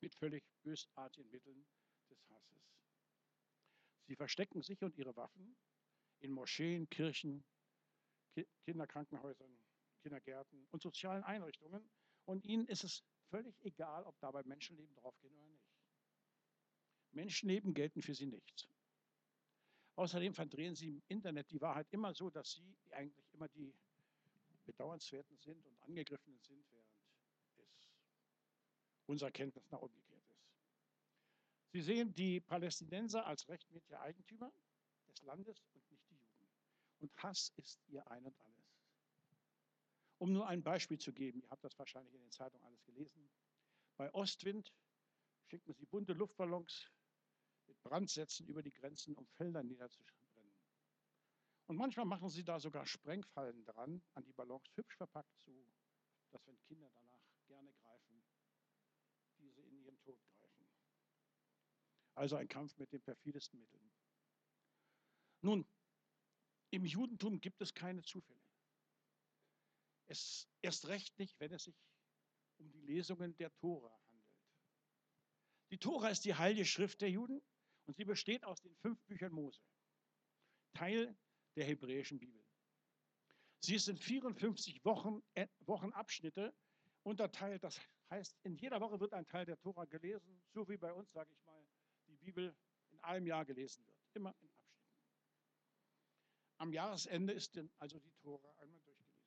[0.00, 1.64] Mit völlig bösartigen Mitteln
[2.10, 2.74] des Hasses.
[4.08, 5.56] Sie verstecken sich und ihre Waffen
[6.18, 7.44] in Moscheen, Kirchen,
[8.64, 9.56] Kinderkrankenhäusern,
[10.02, 11.88] Kindergärten und sozialen Einrichtungen.
[12.24, 15.70] Und ihnen ist es völlig egal, ob dabei Menschenleben draufgehen oder nicht.
[17.12, 18.68] Menschenleben gelten für sie nichts.
[19.96, 23.72] Außerdem verdrehen sie im Internet die Wahrheit immer so, dass sie eigentlich immer die
[24.64, 26.90] Bedauernswerten sind und Angegriffenen sind, während
[27.58, 27.88] es
[29.06, 30.44] unserer Kenntnis nach umgekehrt ist.
[31.70, 34.52] Sie sehen die Palästinenser als rechtmäßige Eigentümer
[35.08, 36.48] des Landes und nicht die Juden.
[37.00, 38.54] Und Hass ist ihr ein und alles.
[40.18, 43.28] Um nur ein Beispiel zu geben, ihr habt das wahrscheinlich in den Zeitungen alles gelesen.
[43.96, 44.72] Bei Ostwind
[45.46, 46.90] schicken sie bunte Luftballons
[47.84, 50.24] Brandsätzen über die Grenzen, um Felder niederzubrennen.
[51.66, 55.66] Und manchmal machen sie da sogar Sprengfallen dran, an die Ballons hübsch verpackt, so
[56.30, 58.24] dass wenn Kinder danach gerne greifen,
[59.38, 60.66] diese in ihren Tod greifen.
[62.14, 63.92] Also ein Kampf mit den perfidesten Mitteln.
[65.40, 65.66] Nun,
[66.70, 68.40] im Judentum gibt es keine Zufälle.
[70.06, 71.76] Es erst recht nicht, wenn es sich
[72.58, 74.34] um die Lesungen der Tora handelt.
[75.70, 77.42] Die Tora ist die heilige Schrift der Juden
[77.86, 79.60] und sie besteht aus den fünf Büchern Mose,
[80.72, 81.16] Teil
[81.56, 82.44] der hebräischen Bibel.
[83.60, 86.54] Sie ist in 54 Wochen, äh, Wochenabschnitte
[87.02, 87.64] unterteilt.
[87.64, 91.10] Das heißt, in jeder Woche wird ein Teil der Tora gelesen, so wie bei uns,
[91.12, 91.66] sage ich mal,
[92.08, 92.54] die Bibel
[92.90, 93.98] in einem Jahr gelesen wird.
[94.14, 94.64] Immer in Abschnitten.
[96.58, 99.24] Am Jahresende ist dann also die Tora einmal durchgelesen.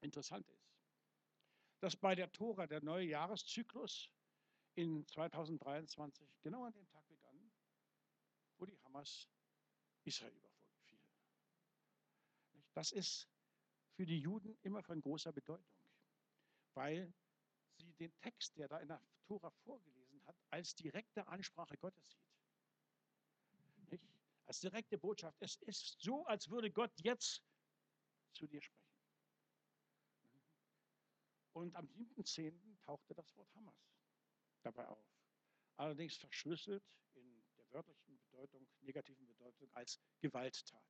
[0.00, 0.66] Interessant ist,
[1.80, 4.10] dass bei der Tora der neue Jahreszyklus
[4.76, 7.50] in 2023 genau an dem Tag begann,
[8.58, 9.28] wo die Hamas
[10.04, 11.00] Israel überfiel.
[12.74, 13.26] Das ist
[13.94, 15.80] für die Juden immer von großer Bedeutung,
[16.74, 17.12] weil
[17.78, 23.90] sie den Text, der da in der Tora vorgelesen hat, als direkte Ansprache Gottes sieht.
[23.90, 24.04] Nicht?
[24.44, 25.40] Als direkte Botschaft.
[25.40, 27.42] Es ist so, als würde Gott jetzt
[28.34, 28.86] zu dir sprechen.
[31.54, 32.52] Und am 7.10.
[32.84, 33.86] tauchte das Wort Hamas
[34.66, 35.16] dabei auf.
[35.76, 40.82] Allerdings verschlüsselt in der wörtlichen Bedeutung, negativen Bedeutung als Gewalttat.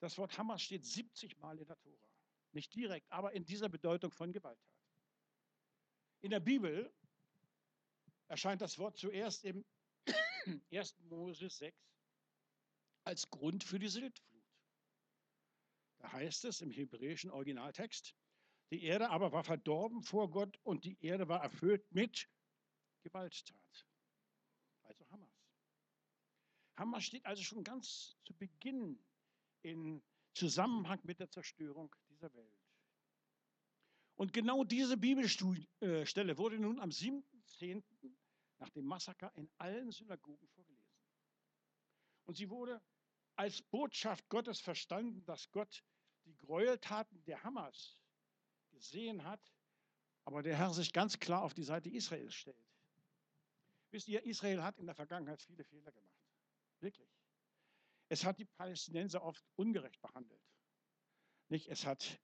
[0.00, 2.08] Das Wort Hamas steht 70 Mal in der Tora.
[2.52, 4.76] Nicht direkt, aber in dieser Bedeutung von Gewalttat.
[6.20, 6.92] In der Bibel
[8.28, 9.64] erscheint das Wort zuerst im
[10.72, 10.98] 1.
[11.00, 11.76] Mose 6
[13.04, 14.42] als Grund für die Sintflut.
[15.98, 18.14] Da heißt es im hebräischen Originaltext,
[18.70, 22.28] die Erde aber war verdorben vor Gott und die Erde war erfüllt mit
[23.02, 23.86] Gewalttat.
[24.82, 25.30] Also Hamas.
[26.76, 29.04] Hamas steht also schon ganz zu Beginn
[29.62, 30.02] in
[30.34, 32.56] Zusammenhang mit der Zerstörung dieser Welt.
[34.16, 37.82] Und genau diese Bibelstelle wurde nun am 7.10.
[38.58, 41.00] nach dem Massaker in allen Synagogen vorgelesen.
[42.24, 42.82] Und sie wurde
[43.36, 45.84] als Botschaft Gottes verstanden, dass Gott
[46.24, 47.98] die Gräueltaten der Hamas
[48.76, 49.40] gesehen hat,
[50.24, 52.64] aber der Herr sich ganz klar auf die Seite Israels stellt.
[53.90, 56.20] Wisst ihr, Israel hat in der Vergangenheit viele Fehler gemacht.
[56.80, 57.08] Wirklich.
[58.08, 60.42] Es hat die Palästinenser oft ungerecht behandelt.
[61.48, 61.68] Nicht?
[61.68, 62.20] Es hat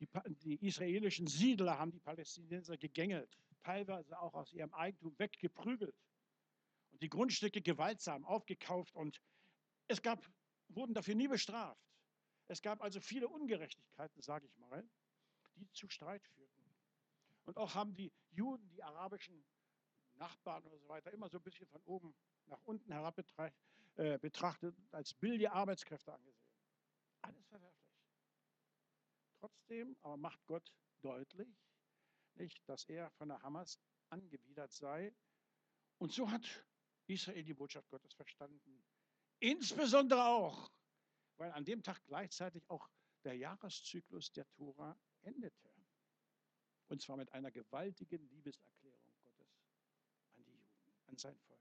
[0.00, 0.08] die,
[0.42, 5.96] die israelischen Siedler haben die Palästinenser gegängelt, teilweise auch aus ihrem Eigentum weggeprügelt
[6.90, 9.20] und die Grundstücke gewaltsam aufgekauft und
[9.88, 10.28] es gab,
[10.68, 11.80] wurden dafür nie bestraft.
[12.48, 14.86] Es gab also viele Ungerechtigkeiten, sage ich mal,
[15.56, 16.76] die zu Streit führten.
[17.44, 19.44] Und auch haben die Juden, die arabischen
[20.14, 22.14] Nachbarn und so weiter, immer so ein bisschen von oben
[22.46, 23.18] nach unten herab
[23.96, 26.50] äh, betrachtet, als billige Arbeitskräfte angesehen.
[27.22, 27.86] Alles verwerflich.
[29.38, 31.48] Trotzdem aber macht Gott deutlich,
[32.34, 33.78] nicht, dass er von der Hamas
[34.10, 35.14] angewidert sei.
[35.98, 36.66] Und so hat
[37.06, 38.84] Israel die Botschaft Gottes verstanden.
[39.38, 40.70] Insbesondere auch,
[41.36, 42.88] weil an dem Tag gleichzeitig auch
[43.24, 45.70] der Jahreszyklus der Tora endete.
[46.88, 49.58] Und zwar mit einer gewaltigen Liebeserklärung Gottes
[50.36, 51.60] an die Juden, an sein Volk.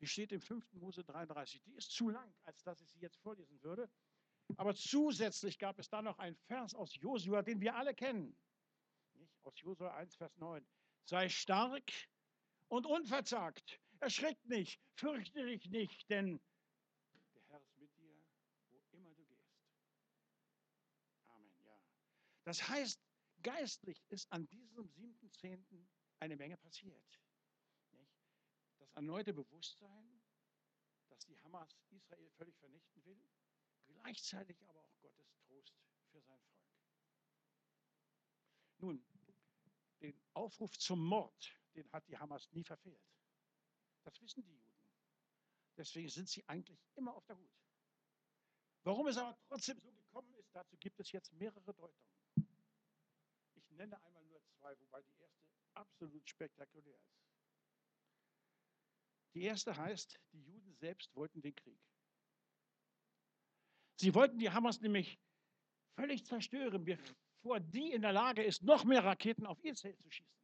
[0.00, 0.72] Die steht im 5.
[0.74, 1.62] Mose 33.
[1.62, 3.90] Die ist zu lang, als dass ich sie jetzt vorlesen würde.
[4.56, 8.36] Aber zusätzlich gab es da noch einen Vers aus Josua, den wir alle kennen.
[9.14, 9.44] Nicht?
[9.44, 10.64] Aus Josua 1, Vers 9.
[11.04, 11.90] Sei stark
[12.68, 13.80] und unverzagt.
[14.00, 16.40] Erschreck nicht, fürchte dich nicht, denn
[17.34, 18.22] der Herr ist mit dir,
[18.70, 19.50] wo immer du gehst.
[21.28, 21.80] Amen, ja.
[22.46, 23.04] Das heißt,
[23.42, 25.84] geistlich ist an diesem 7.10.
[26.20, 27.20] eine Menge passiert.
[28.78, 30.22] Das erneute Bewusstsein,
[31.08, 33.20] dass die Hamas Israel völlig vernichten will,
[33.86, 35.74] gleichzeitig aber auch Gottes Trost
[36.12, 36.70] für sein Volk.
[38.78, 39.04] Nun,
[40.00, 43.10] den Aufruf zum Mord, den hat die Hamas nie verfehlt.
[44.04, 44.78] Das wissen die Juden.
[45.76, 47.58] Deswegen sind sie eigentlich immer auf der Hut.
[48.84, 52.15] Warum es aber trotzdem so gekommen ist, dazu gibt es jetzt mehrere Deutungen.
[53.76, 57.26] Nenne einmal nur zwei, wobei die erste absolut spektakulär ist.
[59.34, 61.78] Die erste heißt, die Juden selbst wollten den Krieg.
[63.96, 65.18] Sie wollten die Hamas nämlich
[65.94, 70.10] völlig zerstören, bevor die in der Lage ist, noch mehr Raketen auf ihr Zelt zu
[70.10, 70.36] schießen.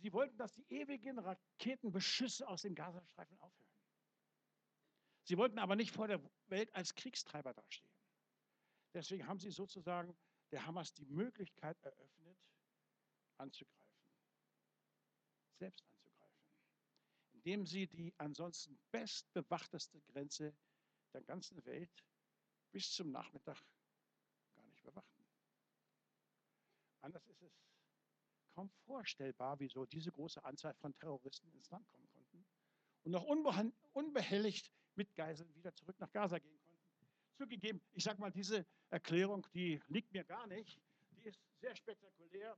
[0.00, 3.64] Sie wollten, dass die ewigen Raketenbeschüsse aus dem Gazastreifen aufhören.
[5.24, 7.93] Sie wollten aber nicht vor der Welt als Kriegstreiber dastehen.
[8.94, 10.16] Deswegen haben sie sozusagen
[10.52, 12.38] der Hamas die Möglichkeit eröffnet,
[13.38, 14.08] anzugreifen,
[15.58, 16.44] selbst anzugreifen,
[17.32, 20.56] indem sie die ansonsten bestbewachteste Grenze
[21.12, 22.04] der ganzen Welt
[22.70, 23.60] bis zum Nachmittag
[24.54, 25.26] gar nicht bewachten.
[27.00, 27.52] Anders ist es
[28.54, 32.46] kaum vorstellbar, wieso diese große Anzahl von Terroristen ins Land kommen konnten
[33.02, 33.24] und noch
[33.92, 36.63] unbehelligt mit Geiseln wieder zurück nach Gaza gehen konnten.
[37.36, 40.80] Zugegeben, ich sage mal, diese Erklärung, die liegt mir gar nicht.
[41.10, 42.56] Die ist sehr spektakulär.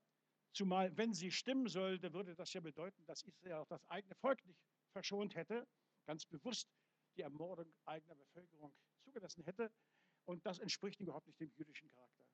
[0.52, 4.44] Zumal, wenn sie stimmen sollte, würde das ja bedeuten, dass Israel auch das eigene Volk
[4.44, 4.60] nicht
[4.92, 5.66] verschont hätte,
[6.06, 6.68] ganz bewusst
[7.16, 9.72] die Ermordung eigener Bevölkerung zugelassen hätte.
[10.24, 12.26] Und das entspricht überhaupt nicht dem jüdischen Charakter.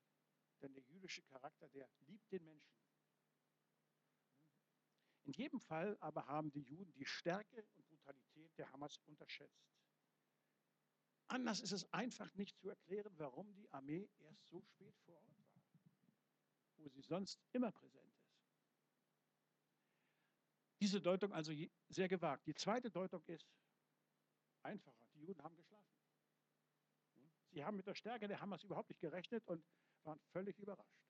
[0.63, 2.77] Denn der jüdische Charakter, der liebt den Menschen.
[5.25, 9.69] In jedem Fall aber haben die Juden die Stärke und Brutalität der Hamas unterschätzt.
[11.33, 15.39] Anders ist es einfach nicht zu erklären, warum die Armee erst so spät vor Ort
[15.39, 15.63] war,
[16.77, 18.37] wo sie sonst immer präsent ist.
[20.83, 21.51] Diese Deutung also
[21.89, 22.47] sehr gewagt.
[22.47, 23.49] Die zweite Deutung ist
[24.63, 25.07] einfacher.
[25.15, 25.89] Die Juden haben geschlafen.
[27.49, 29.65] Sie haben mit der Stärke der Hamas überhaupt nicht gerechnet und
[30.05, 31.01] waren völlig überrascht.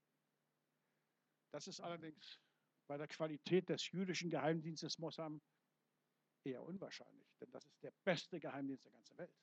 [1.50, 2.38] Das ist allerdings
[2.86, 5.42] bei der Qualität des jüdischen Geheimdienstes Mossam
[6.44, 9.34] eher unwahrscheinlich, denn das ist der beste Geheimdienst der ganzen Welt.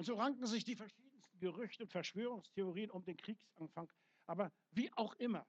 [0.00, 3.92] Und so ranken sich die verschiedensten Gerüchte und Verschwörungstheorien um den Kriegsanfang.
[4.24, 5.46] Aber wie auch immer,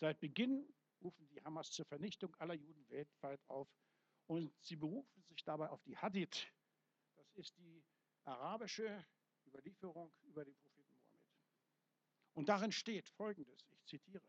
[0.00, 0.68] seit Beginn
[1.00, 3.68] rufen die Hamas zur Vernichtung aller Juden weltweit auf
[4.26, 6.48] und sie berufen sich dabei auf die Hadith.
[7.14, 7.84] Das ist die
[8.24, 9.06] arabische
[9.46, 11.30] Überlieferung über den Propheten Mohammed.
[12.34, 14.26] Und darin steht Folgendes, ich zitiere.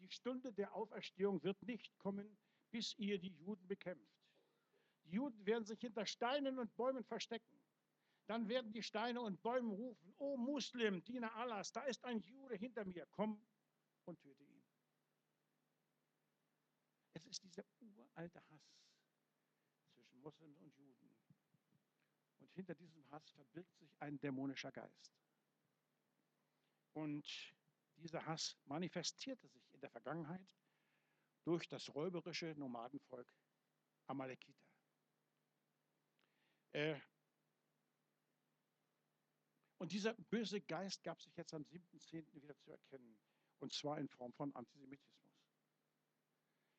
[0.00, 2.36] Die Stunde der Auferstehung wird nicht kommen,
[2.70, 4.20] bis ihr die Juden bekämpft.
[5.04, 7.55] Die Juden werden sich hinter Steinen und Bäumen verstecken.
[8.26, 12.56] Dann werden die Steine und Bäume rufen, O Muslim, Diener Allahs, da ist ein Jude
[12.56, 13.40] hinter mir, komm
[14.04, 14.64] und töte ihn.
[17.12, 18.76] Es ist dieser uralte Hass
[19.94, 21.10] zwischen Muslims und Juden.
[22.40, 25.12] Und hinter diesem Hass verbirgt sich ein dämonischer Geist.
[26.92, 27.54] Und
[27.96, 30.46] dieser Hass manifestierte sich in der Vergangenheit
[31.44, 33.32] durch das räuberische Nomadenvolk
[34.06, 34.66] Amalekiter.
[36.72, 37.00] Äh,
[39.78, 42.32] und dieser böse Geist gab sich jetzt am 7.10.
[42.42, 43.18] wieder zu erkennen,
[43.58, 45.32] und zwar in Form von Antisemitismus.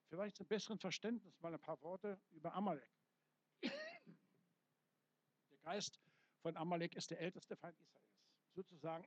[0.10, 2.90] Vielleicht zum besseren Verständnis mal ein paar Worte über Amalek.
[3.62, 3.72] Der
[5.64, 6.00] Geist
[6.42, 9.06] von Amalek ist der älteste Feind Israels, sozusagen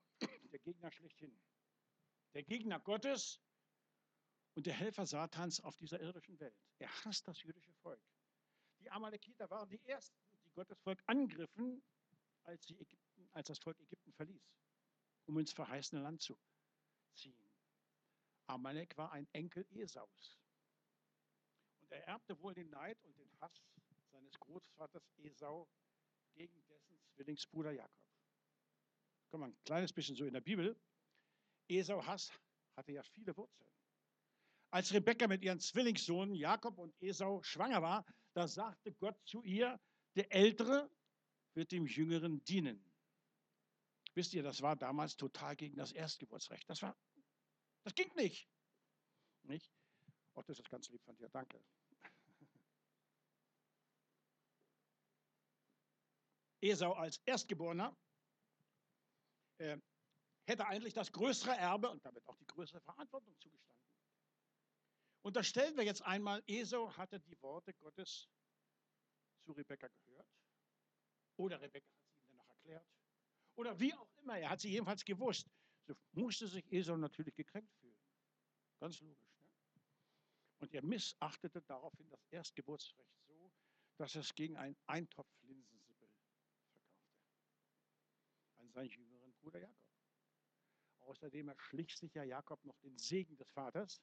[0.52, 1.40] der Gegner schlechthin
[2.34, 3.40] der Gegner Gottes
[4.54, 6.54] und der Helfer Satans auf dieser irdischen Welt.
[6.78, 8.00] Er hasst das jüdische Volk.
[8.80, 11.82] Die Amalekiter waren die ersten, die Gottes Volk angriffen,
[12.44, 14.54] als, sie Ägypten, als das Volk Ägypten verließ,
[15.26, 16.36] um ins verheißene Land zu
[17.14, 17.50] ziehen.
[18.46, 20.38] Amalek war ein Enkel Esaus.
[21.80, 23.62] Und er erbte wohl den Neid und den Hass
[24.10, 25.68] seines Großvaters Esau
[26.34, 28.04] gegen dessen Zwillingsbruder Jakob.
[29.30, 30.76] Kommt mal ein kleines bisschen so in der Bibel.
[31.68, 32.32] Esau Hass
[32.76, 33.70] hatte ja viele Wurzeln.
[34.70, 39.80] Als Rebekka mit ihren Zwillingssohnen Jakob und Esau schwanger war, da sagte Gott zu ihr,
[40.16, 40.90] der Ältere
[41.54, 42.89] wird dem Jüngeren dienen.
[44.20, 46.68] Wisst ihr, das war damals total gegen das Erstgeburtsrecht.
[46.68, 46.94] Das war,
[47.84, 48.46] das ging nicht.
[49.44, 49.72] Nicht?
[50.34, 51.58] Oh, das ist ganz lieb von dir, danke.
[56.60, 57.96] Esau als Erstgeborener
[59.56, 59.78] äh,
[60.44, 63.86] hätte eigentlich das größere Erbe und damit auch die größere Verantwortung zugestanden.
[65.22, 68.28] Unterstellen wir jetzt einmal, Esau hatte die Worte Gottes
[69.46, 70.28] zu Rebekka gehört.
[71.38, 72.84] Oder Rebekka hat sie ihm dann noch erklärt.
[73.60, 75.46] Oder wie auch immer, er hat sie jedenfalls gewusst.
[75.86, 78.00] So musste sich Esau natürlich gekränkt fühlen.
[78.78, 79.36] Ganz logisch.
[79.36, 79.46] Ne?
[80.60, 83.52] Und er missachtete daraufhin das Erstgeburtsrecht so,
[83.98, 86.56] dass er es gegen einen Eintopf Linsensippel verkaufte.
[88.56, 89.76] An seinen jüngeren Bruder Jakob.
[91.00, 94.00] Außerdem erschlich sich ja Jakob noch den Segen des Vaters.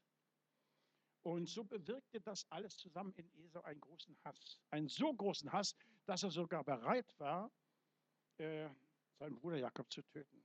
[1.23, 4.59] Und so bewirkte das alles zusammen in Esau einen großen Hass.
[4.69, 7.51] Einen so großen Hass, dass er sogar bereit war,
[8.37, 8.69] äh,
[9.17, 10.41] seinen Bruder Jakob zu töten.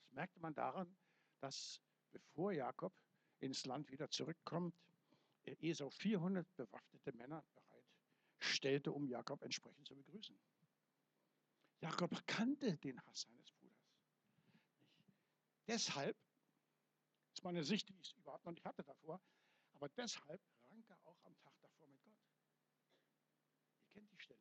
[0.00, 0.96] Das merkte man daran,
[1.40, 1.80] dass
[2.10, 2.92] bevor Jakob
[3.40, 4.74] ins Land wieder zurückkommt,
[5.44, 7.86] Esau 400 bewaffnete Männer bereit
[8.38, 10.38] stellte, um Jakob entsprechend zu begrüßen.
[11.80, 13.94] Jakob kannte den Hass seines Bruders.
[15.66, 16.16] Deshalb,
[17.28, 19.20] das ist meine Sicht, die ich überhaupt noch nicht hatte davor,
[19.72, 22.14] aber deshalb rang er auch am Tag davor mit Gott.
[23.80, 24.40] Ihr kennt die Stelle.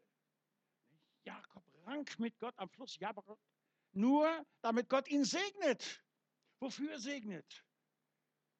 [1.24, 3.40] Jakob rang mit Gott am Fluss Jakob,
[3.94, 6.04] nur damit Gott ihn segnet.
[6.60, 7.66] Wofür segnet?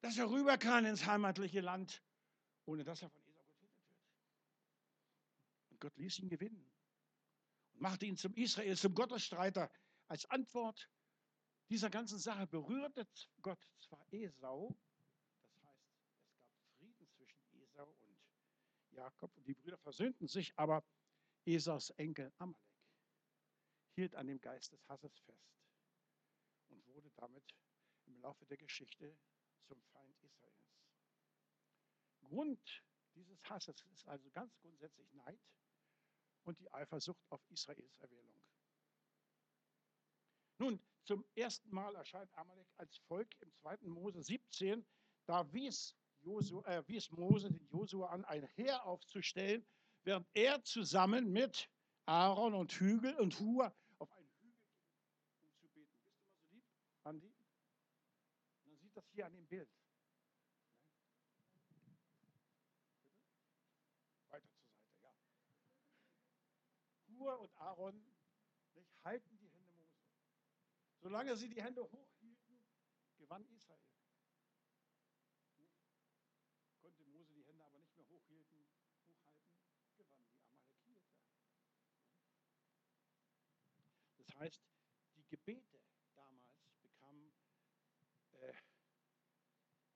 [0.00, 2.02] Dass er rüber kann ins heimatliche Land,
[2.64, 4.10] ohne dass er von Esau getötet wird.
[5.70, 6.72] Und Gott ließ ihn gewinnen
[7.74, 9.70] und machte ihn zum Israel, zum Gottesstreiter.
[10.06, 10.88] Als Antwort
[11.68, 13.06] dieser ganzen Sache berührte
[13.42, 14.74] Gott zwar Esau,
[15.52, 18.16] das heißt, es gab Frieden zwischen Esau und
[18.92, 20.84] Jakob und die Brüder versöhnten sich, aber
[21.44, 22.67] Esaus Enkel Amalek
[23.98, 25.58] hielt an dem Geist des Hasses fest
[26.68, 27.56] und wurde damit
[28.06, 29.18] im Laufe der Geschichte
[29.66, 30.78] zum Feind Israels.
[32.20, 32.84] Grund
[33.16, 35.40] dieses Hasses ist also ganz grundsätzlich Neid
[36.44, 38.40] und die Eifersucht auf Israels Erwählung.
[40.58, 43.78] Nun, zum ersten Mal erscheint Amalek als Volk im 2.
[43.82, 44.86] Mose 17.
[45.26, 49.66] Da wies, Josu, äh, wies Mose den Josua an, ein Heer aufzustellen,
[50.04, 51.68] während er zusammen mit
[52.06, 54.88] Aaron und Hügel und Hur auf einen Hügel ging,
[55.42, 55.90] um zu beten.
[56.02, 56.64] Bist du mal so lieb,
[57.04, 57.34] Andi?
[58.64, 59.68] Man sieht das hier an dem Bild.
[64.28, 65.12] Weiter zur Seite, ja.
[67.08, 68.00] Hur und Aaron
[68.74, 69.98] nicht, halten die Hände Mose.
[71.00, 72.62] Solange sie die Hände hochhielten,
[73.16, 73.82] gewann Israel.
[76.80, 78.68] Konnte Mose die Hände aber nicht mehr hochhielten,
[79.04, 79.50] hochhalten,
[79.96, 81.42] gewannen die Amalekiter.
[84.18, 84.62] Das heißt,
[85.16, 85.82] die Gebete
[86.14, 87.32] damals bekamen
[88.40, 88.52] äh,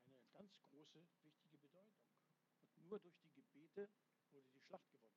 [0.04, 0.52] eine ganz
[0.92, 2.02] große, wichtige Bedeutung.
[2.76, 3.88] Und nur durch die Gebete
[4.30, 5.12] wurde die Schlacht gewonnen.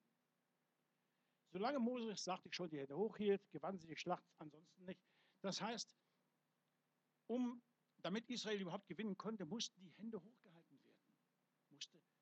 [1.51, 5.01] Solange Moses, sagte ich schon, die Hände hochhielt, gewann sie die Schlacht, ansonsten nicht.
[5.41, 5.95] Das heißt,
[7.27, 7.61] um,
[7.97, 11.05] damit Israel überhaupt gewinnen konnte, mussten die Hände hochgehalten werden,
[11.69, 12.15] musste sich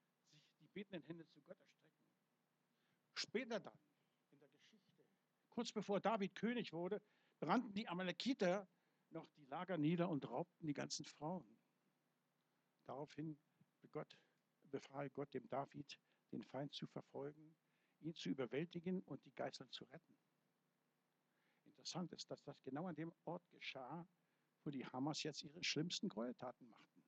[0.59, 1.93] die betenden Hände zu Gott erstrecken.
[3.15, 3.79] Später dann,
[4.29, 5.05] in der Geschichte,
[5.49, 7.01] kurz bevor David König wurde,
[7.39, 8.67] brannten die Amalekiter
[9.09, 11.52] noch die Lager nieder und raubten die ganzen Frauen.
[12.85, 13.37] Daraufhin
[13.91, 14.17] Gott,
[14.71, 15.99] befahl Gott dem David,
[16.31, 17.55] den Feind zu verfolgen,
[17.99, 20.17] ihn zu überwältigen und die Geißeln zu retten.
[21.65, 24.07] Interessant ist, dass das genau an dem Ort geschah,
[24.63, 27.03] wo die Hamas jetzt ihre schlimmsten Gräueltaten machten.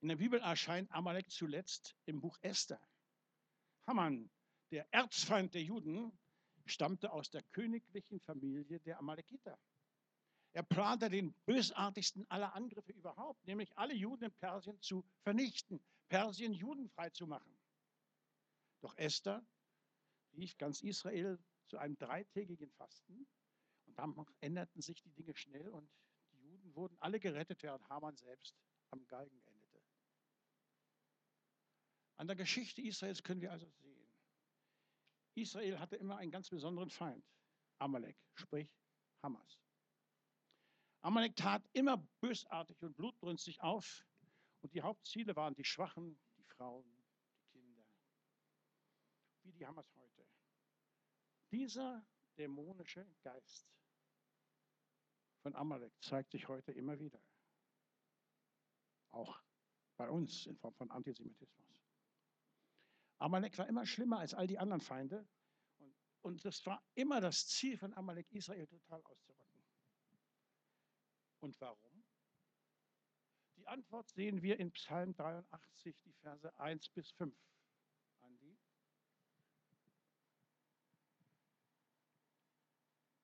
[0.00, 2.80] In der Bibel erscheint Amalek zuletzt im Buch Esther.
[3.86, 4.30] Haman,
[4.70, 6.16] der Erzfeind der Juden,
[6.66, 9.58] stammte aus der königlichen Familie der Amalekiter.
[10.54, 16.52] Er plante den bösartigsten aller Angriffe überhaupt, nämlich alle Juden in Persien zu vernichten, Persien
[16.52, 17.58] judenfrei zu machen.
[18.80, 19.44] Doch Esther
[20.36, 23.26] rief ganz Israel zu einem dreitägigen Fasten
[23.86, 25.90] und dann änderten sich die Dinge schnell und
[26.30, 28.54] die Juden wurden alle gerettet, während Haman selbst
[28.90, 29.82] am Galgen endete.
[32.16, 34.08] An der Geschichte Israels können wir also sehen,
[35.34, 37.24] Israel hatte immer einen ganz besonderen Feind,
[37.80, 38.72] Amalek, sprich
[39.20, 39.63] Hamas.
[41.04, 44.06] Amalek tat immer bösartig und blutbrünstig auf
[44.62, 46.82] und die Hauptziele waren die Schwachen, die Frauen,
[47.36, 47.84] die Kinder,
[49.42, 50.26] wie die Hamas heute.
[51.50, 52.06] Dieser
[52.38, 53.68] dämonische Geist
[55.42, 57.20] von Amalek zeigt sich heute immer wieder.
[59.10, 59.42] Auch
[59.98, 61.68] bei uns in Form von Antisemitismus.
[63.18, 65.28] Amalek war immer schlimmer als all die anderen Feinde.
[65.76, 69.43] Und, und das war immer das Ziel von Amalek, Israel total auszurotten.
[71.44, 72.02] Und warum?
[73.58, 77.36] Die Antwort sehen wir in Psalm 83, die Verse 1 bis 5.
[78.22, 78.56] Andi?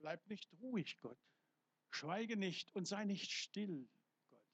[0.00, 1.18] Bleib nicht ruhig, Gott.
[1.88, 3.88] Schweige nicht und sei nicht still,
[4.28, 4.44] Gott.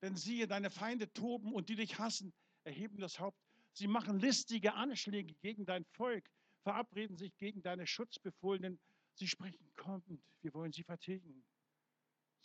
[0.00, 4.74] Denn siehe, deine Feinde toben und die dich hassen, erheben das Haupt Sie machen listige
[4.74, 6.30] Anschläge gegen dein Volk,
[6.62, 8.78] verabreden sich gegen deine Schutzbefohlenen.
[9.14, 10.06] Sie sprechen, kommt,
[10.42, 11.44] wir wollen sie vertilgen,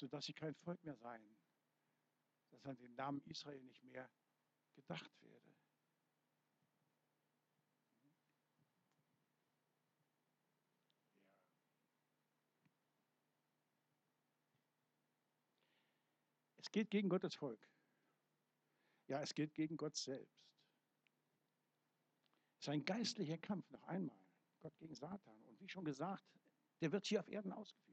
[0.03, 1.37] sodass sie kein Volk mehr seien,
[2.49, 4.11] dass an den Namen Israel nicht mehr
[4.73, 5.55] gedacht werde.
[16.57, 17.65] Es geht gegen Gottes Volk.
[19.07, 20.51] Ja, es geht gegen Gott selbst.
[22.59, 24.19] Es ist ein geistlicher Kampf noch einmal.
[24.59, 25.45] Gott gegen Satan.
[25.45, 26.25] Und wie schon gesagt,
[26.81, 27.92] der wird hier auf Erden ausgeführt.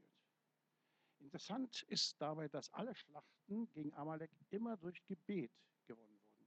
[1.20, 5.52] Interessant ist dabei, dass alle Schlachten gegen Amalek immer durch Gebet
[5.86, 6.46] gewonnen wurden.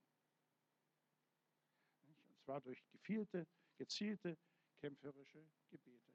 [2.27, 3.47] Und zwar durch gefielte,
[3.77, 4.37] gezielte,
[4.79, 6.13] kämpferische Gebete,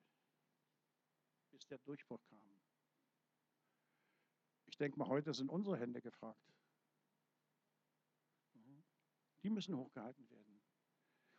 [1.50, 2.38] bis der Durchbruch kam.
[4.66, 6.52] Ich denke mal, heute sind unsere Hände gefragt.
[8.54, 8.84] Mhm.
[9.42, 10.61] Die müssen hochgehalten werden.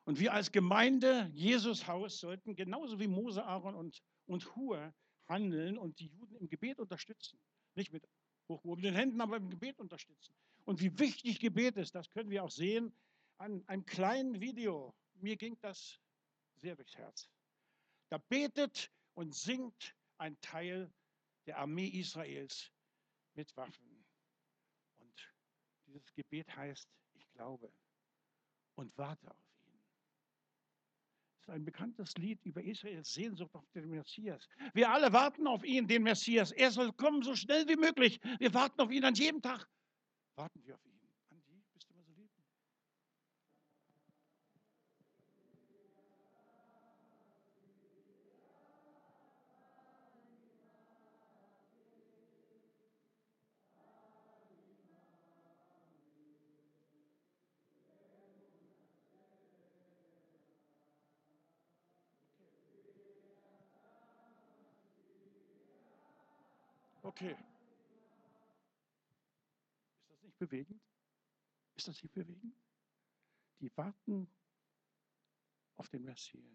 [0.05, 4.93] Und wir als Gemeinde, Jesus Haus, sollten genauso wie Mose, Aaron und, und Hur
[5.29, 7.39] handeln und die Juden im Gebet unterstützen.
[7.75, 8.07] Nicht mit
[8.49, 10.33] hochgehobenen Händen, aber im Gebet unterstützen.
[10.65, 12.91] Und wie wichtig Gebet ist, das können wir auch sehen
[13.37, 14.93] an einem kleinen Video.
[15.15, 15.99] Mir ging das
[16.55, 17.29] sehr durchs Herz.
[18.09, 20.91] Da betet und singt ein Teil
[21.45, 22.71] der Armee Israels
[23.35, 24.05] mit Waffen.
[24.97, 25.33] Und
[25.85, 27.71] dieses Gebet heißt, ich glaube
[28.75, 29.48] und warte auf
[31.49, 34.47] ein bekanntes Lied über Israels Sehnsucht auf den Messias.
[34.73, 36.51] Wir alle warten auf ihn, den Messias.
[36.51, 38.19] Er soll kommen so schnell wie möglich.
[38.39, 39.67] Wir warten auf ihn an jedem Tag.
[40.35, 40.88] Warten wir auf ihn.
[67.19, 67.35] Okay.
[69.99, 70.81] Ist das nicht bewegend?
[71.75, 72.55] Ist das nicht bewegend?
[73.59, 74.29] Die warten
[75.75, 76.45] auf den Messias.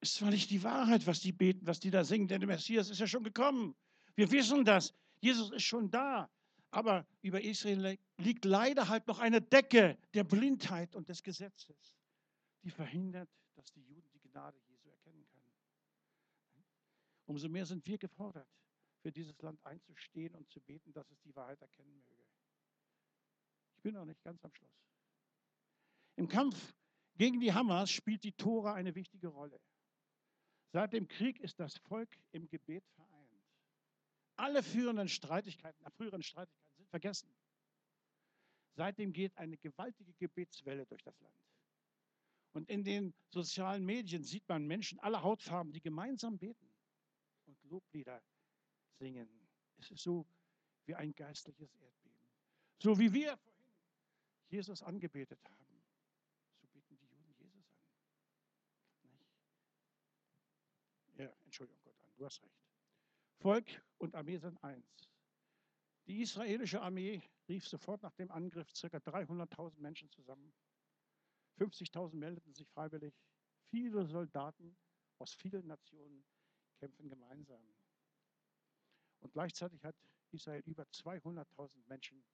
[0.00, 2.90] Ist zwar nicht die Wahrheit, was die beten, was die da singen, denn der Messias
[2.90, 3.74] ist ja schon gekommen.
[4.14, 4.92] Wir wissen das.
[5.20, 6.30] Jesus ist schon da.
[6.70, 11.96] Aber über Israel liegt leider halt noch eine Decke der Blindheit und des Gesetzes,
[12.62, 15.50] die verhindert, dass die Juden die Gnade Jesu erkennen können.
[17.24, 18.59] Umso mehr sind wir gefordert
[19.02, 22.24] für dieses Land einzustehen und zu beten, dass es die Wahrheit erkennen möge.
[23.76, 24.70] Ich bin noch nicht ganz am Schluss.
[26.16, 26.74] Im Kampf
[27.16, 29.60] gegen die Hamas spielt die Tora eine wichtige Rolle.
[30.72, 33.10] Seit dem Krieg ist das Volk im Gebet vereint.
[34.36, 37.34] Alle führenden Streitigkeiten, äh, früheren Streitigkeiten sind vergessen.
[38.76, 41.34] Seitdem geht eine gewaltige Gebetswelle durch das Land.
[42.52, 46.72] Und in den sozialen Medien sieht man Menschen aller Hautfarben, die gemeinsam beten
[47.46, 48.22] und Loblieder
[49.00, 49.28] singen.
[49.78, 50.26] Es ist so
[50.84, 52.18] wie ein geistliches Erdbeben.
[52.78, 53.72] So wie wir vorhin
[54.48, 55.82] Jesus angebetet haben,
[56.60, 57.84] so beten die Juden Jesus an.
[61.16, 61.18] Nicht?
[61.18, 62.60] Ja, Entschuldigung Gott an, du hast recht.
[63.38, 65.10] Volk und Armee sind eins.
[66.06, 68.98] Die israelische Armee rief sofort nach dem Angriff ca.
[68.98, 70.52] 300.000 Menschen zusammen.
[71.58, 73.14] 50.000 meldeten sich freiwillig.
[73.70, 74.76] Viele Soldaten
[75.18, 76.24] aus vielen Nationen
[76.78, 77.62] kämpfen gemeinsam.
[79.20, 79.96] Und gleichzeitig hat
[80.32, 82.24] Israel über 200.000 Menschen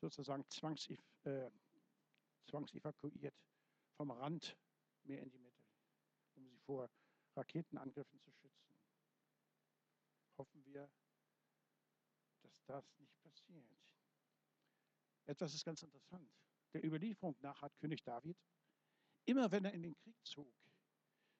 [0.00, 1.50] sozusagen zwangsev äh,
[2.46, 3.34] zwangsevakuiert
[3.96, 4.56] vom Rand
[5.04, 5.64] mehr in die Mitte,
[6.34, 6.90] um sie vor
[7.36, 8.74] Raketenangriffen zu schützen.
[10.36, 10.90] Hoffen wir,
[12.42, 13.64] dass das nicht passiert.
[15.26, 16.30] Etwas ist ganz interessant.
[16.74, 18.36] Der Überlieferung nach hat König David,
[19.24, 20.52] immer wenn er in den Krieg zog,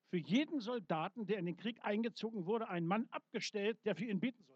[0.09, 4.21] für jeden Soldaten, der in den Krieg eingezogen wurde, einen Mann abgestellt, der für ihn
[4.21, 4.54] beten sollte.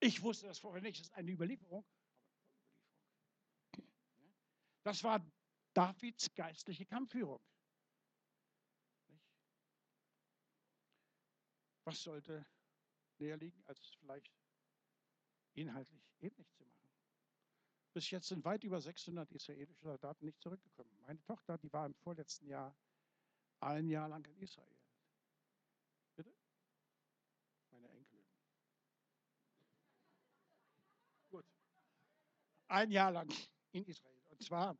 [0.00, 1.84] Ich wusste das vorher nicht, das ist eine Überlieferung.
[4.84, 5.20] Das war
[5.74, 7.40] Davids geistliche Kampfführung.
[11.84, 12.46] Was sollte
[13.18, 14.32] näher liegen, als vielleicht
[15.54, 16.88] inhaltlich ähnlich zu machen?
[17.92, 20.96] Bis jetzt sind weit über 600 israelische Soldaten nicht zurückgekommen.
[21.00, 22.76] Meine Tochter, die war im vorletzten Jahr
[23.60, 24.77] ein Jahr lang in Israel.
[32.68, 33.32] Ein Jahr lang
[33.72, 34.22] in Israel.
[34.28, 34.78] Und zwar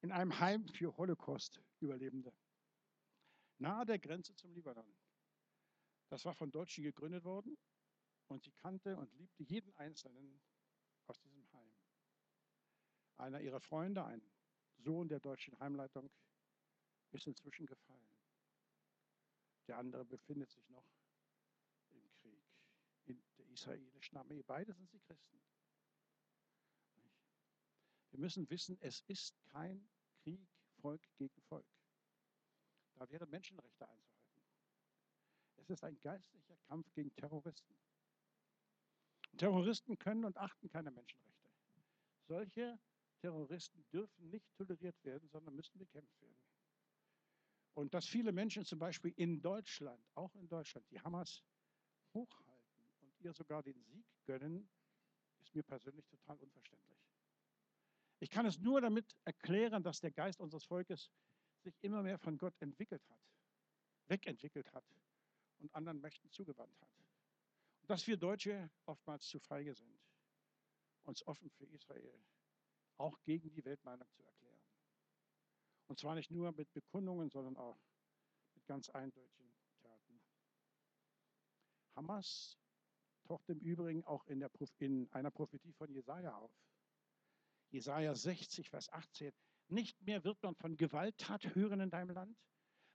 [0.00, 2.32] in einem Heim für Holocaust-Überlebende.
[3.58, 4.94] Nahe der Grenze zum Libanon.
[6.08, 7.56] Das war von Deutschen gegründet worden
[8.28, 10.40] und sie kannte und liebte jeden Einzelnen
[11.06, 11.72] aus diesem Heim.
[13.18, 14.22] Einer ihrer Freunde, ein
[14.78, 16.10] Sohn der deutschen Heimleitung,
[17.12, 18.16] ist inzwischen gefallen.
[19.66, 20.84] Der andere befindet sich noch
[21.90, 22.42] im Krieg
[23.04, 24.42] in der israelischen Armee.
[24.42, 25.40] Beide sind sie Christen.
[28.10, 29.88] Wir müssen wissen, es ist kein
[30.22, 30.40] Krieg
[30.80, 31.66] Volk gegen Volk.
[32.94, 34.42] Da wären Menschenrechte einzuhalten.
[35.56, 37.74] Es ist ein geistlicher Kampf gegen Terroristen.
[39.36, 41.50] Terroristen können und achten keine Menschenrechte.
[42.26, 42.78] Solche
[43.20, 46.40] Terroristen dürfen nicht toleriert werden, sondern müssen bekämpft werden.
[47.74, 51.42] Und dass viele Menschen zum Beispiel in Deutschland, auch in Deutschland, die Hamas
[52.12, 54.68] hochhalten und ihr sogar den Sieg gönnen,
[55.40, 57.09] ist mir persönlich total unverständlich.
[58.20, 61.10] Ich kann es nur damit erklären, dass der Geist unseres Volkes
[61.62, 63.20] sich immer mehr von Gott entwickelt hat,
[64.08, 64.84] wegentwickelt hat
[65.58, 66.90] und anderen Mächten zugewandt hat.
[67.80, 69.98] Und dass wir Deutsche oftmals zu feige sind,
[71.04, 72.22] uns offen für Israel,
[72.98, 74.60] auch gegen die Weltmeinung zu erklären.
[75.86, 77.80] Und zwar nicht nur mit Bekundungen, sondern auch
[78.54, 80.20] mit ganz eindeutigen Taten.
[81.96, 82.58] Hamas
[83.24, 86.52] taucht im Übrigen auch in, der, in einer Prophetie von Jesaja auf.
[87.70, 89.32] Jesaja 60, Vers 18.
[89.68, 92.36] Nicht mehr wird man von Gewalttat hören in deinem Land,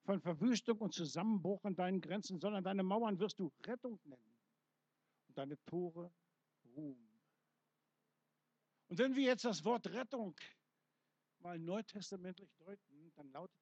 [0.03, 4.37] von Verwüstung und Zusammenbruch in deinen Grenzen, sondern deine Mauern wirst du Rettung nennen
[5.27, 6.11] und deine Tore
[6.75, 7.09] Ruhm.
[8.87, 10.35] Und wenn wir jetzt das Wort Rettung
[11.39, 13.61] mal neutestamentlich deuten, dann lautet,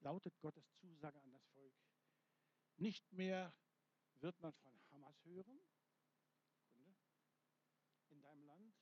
[0.00, 1.74] lautet Gottes Zusage an das Volk,
[2.76, 3.52] nicht mehr
[4.20, 5.60] wird man von Hamas hören,
[8.10, 8.74] in deinem Land,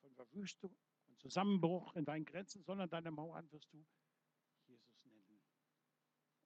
[0.00, 0.74] von Verwüstung
[1.22, 3.86] Zusammenbruch in deinen Grenzen, sondern deine Mauern wirst du
[4.66, 5.40] Jesus nennen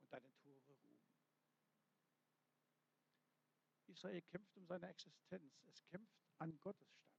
[0.01, 1.01] und deine Tore ruhen.
[3.87, 5.65] Israel kämpft um seine Existenz.
[5.67, 7.17] Es kämpft an Gottes statt.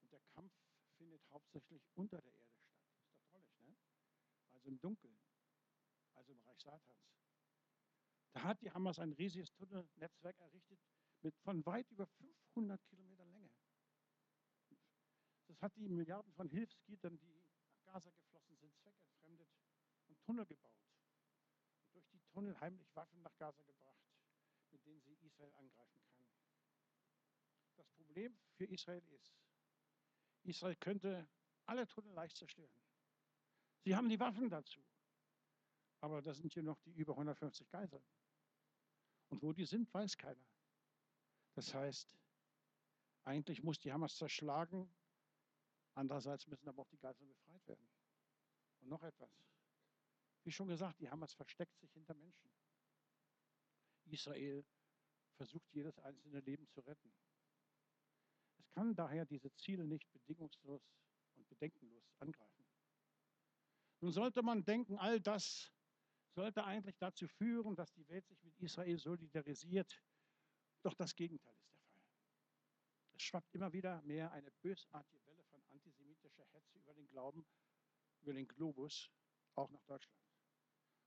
[0.00, 0.52] Und der Kampf
[0.96, 2.78] findet hauptsächlich unter der Erde statt.
[2.94, 3.76] Ist doch trollig, ne?
[4.52, 5.18] Also im Dunkeln,
[6.14, 7.10] also im Reich Satans.
[8.32, 10.80] Da hat die Hamas ein riesiges Tunnelnetzwerk errichtet
[11.22, 13.03] mit von weit über 500 Kilometern.
[15.54, 19.48] Das hat die Milliarden von Hilfsgütern, die nach Gaza geflossen sind, zweckentfremdet
[20.08, 20.82] und Tunnel gebaut.
[21.84, 24.02] Und durch die Tunnel heimlich Waffen nach Gaza gebracht,
[24.72, 26.26] mit denen sie Israel angreifen kann.
[27.76, 29.38] Das Problem für Israel ist,
[30.42, 31.28] Israel könnte
[31.66, 32.74] alle Tunnel leicht zerstören.
[33.84, 34.84] Sie haben die Waffen dazu.
[36.00, 38.02] Aber da sind hier noch die über 150 Geiseln.
[39.28, 40.48] Und wo die sind, weiß keiner.
[41.52, 42.12] Das heißt,
[43.22, 44.92] eigentlich muss die Hamas zerschlagen
[45.94, 47.88] Andererseits müssen aber auch die Geiseln befreit werden.
[48.80, 49.30] Und noch etwas.
[50.44, 52.50] Wie schon gesagt, die Hamas versteckt sich hinter Menschen.
[54.10, 54.64] Israel
[55.36, 57.12] versucht jedes einzelne Leben zu retten.
[58.58, 60.82] Es kann daher diese Ziele nicht bedingungslos
[61.34, 62.64] und bedenkenlos angreifen.
[64.00, 65.72] Nun sollte man denken, all das
[66.34, 70.02] sollte eigentlich dazu führen, dass die Welt sich mit Israel solidarisiert.
[70.82, 72.04] Doch das Gegenteil ist der Fall.
[73.14, 77.46] Es schwappt immer wieder mehr eine bösartige Welle von antisemitischer Hetze über den Glauben,
[78.22, 79.08] über den Globus,
[79.54, 80.20] auch nach Deutschland.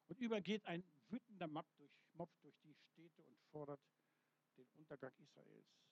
[0.08, 3.82] Und übergeht ein wütender Mob durch, Mob durch die Städte und fordert
[4.56, 5.84] den Untergang Israels.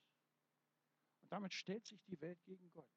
[1.20, 2.90] Und damit stellt sich die Welt gegen Gott.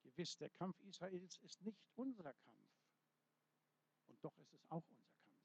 [0.00, 2.70] Gewiss, der Kampf Israels ist nicht unser Kampf.
[4.06, 5.36] Und doch ist es auch unser Kampf.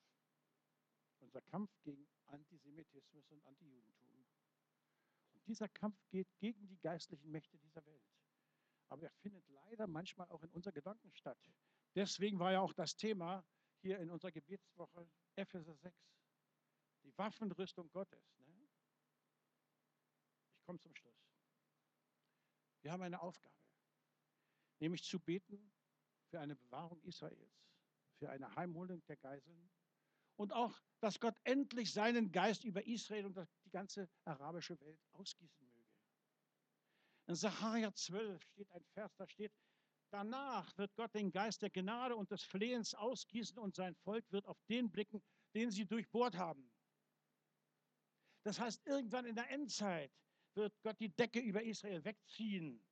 [1.20, 4.26] Unser Kampf gegen Antisemitismus und Antijudentum.
[5.48, 8.06] Dieser Kampf geht gegen die geistlichen Mächte dieser Welt.
[8.94, 11.40] Aber er findet leider manchmal auch in unseren Gedanken statt.
[11.96, 13.44] Deswegen war ja auch das Thema
[13.82, 15.98] hier in unserer Gebetswoche Epheser 6,
[17.02, 18.38] die Waffenrüstung Gottes.
[18.38, 18.70] Ne?
[20.54, 21.28] Ich komme zum Schluss.
[22.84, 23.56] Wir haben eine Aufgabe,
[24.78, 25.74] nämlich zu beten
[26.30, 27.66] für eine Bewahrung Israels,
[28.20, 29.72] für eine Heimholung der Geiseln
[30.36, 35.63] und auch, dass Gott endlich seinen Geist über Israel und die ganze arabische Welt ausgießen.
[37.28, 39.54] In Sacharja 12 steht ein Vers, da steht,
[40.12, 44.46] danach wird Gott den Geist der Gnade und des Flehens ausgießen und sein Volk wird
[44.46, 45.22] auf den blicken,
[45.54, 46.70] den sie durchbohrt haben.
[48.44, 50.12] Das heißt, irgendwann in der Endzeit
[50.54, 52.84] wird Gott die Decke über Israel wegziehen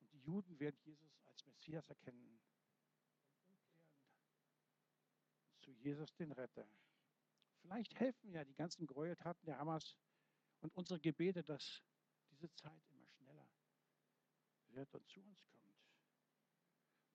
[0.00, 2.34] und die Juden werden Jesus als Messias erkennen.
[5.64, 6.68] zu Jesus den Retter.
[7.62, 9.96] Vielleicht helfen ja die ganzen Gräueltaten der Hamas
[10.60, 11.82] und unsere Gebete, dass
[12.30, 12.82] diese Zeit
[14.74, 15.74] wird und zu uns kommt.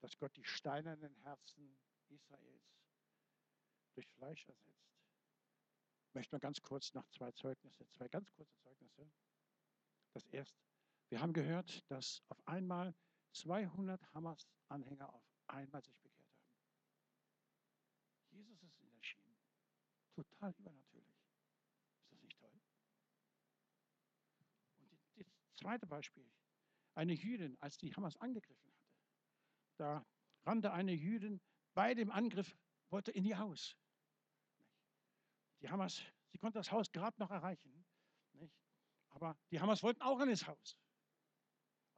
[0.02, 1.78] Dass Gott die steinernen Herzen
[2.10, 2.80] Israels
[3.94, 4.90] durch Fleisch ersetzt.
[6.08, 9.10] Ich möchte mal ganz kurz noch zwei Zeugnisse, zwei ganz kurze Zeugnisse.
[10.14, 10.60] Das erste,
[11.10, 12.96] wir haben gehört, dass auf einmal
[13.34, 16.50] 200 Hamas-Anhänger auf einmal sich bekehrt haben.
[18.32, 19.38] Jesus ist ihnen erschienen.
[20.16, 21.16] Total übernatürlich.
[22.02, 22.60] Ist das nicht toll?
[25.16, 26.26] Und das zweite Beispiel.
[27.00, 28.92] Eine Jüdin, als die Hamas angegriffen hatte,
[29.78, 30.06] da
[30.44, 31.40] rannte eine Jüdin
[31.74, 32.58] bei dem Angriff,
[32.90, 33.78] wollte in ihr Haus.
[35.62, 37.86] Die Hamas, sie konnte das Haus gerade noch erreichen.
[38.34, 38.54] Nicht?
[39.12, 40.78] Aber die Hamas wollten auch in das Haus.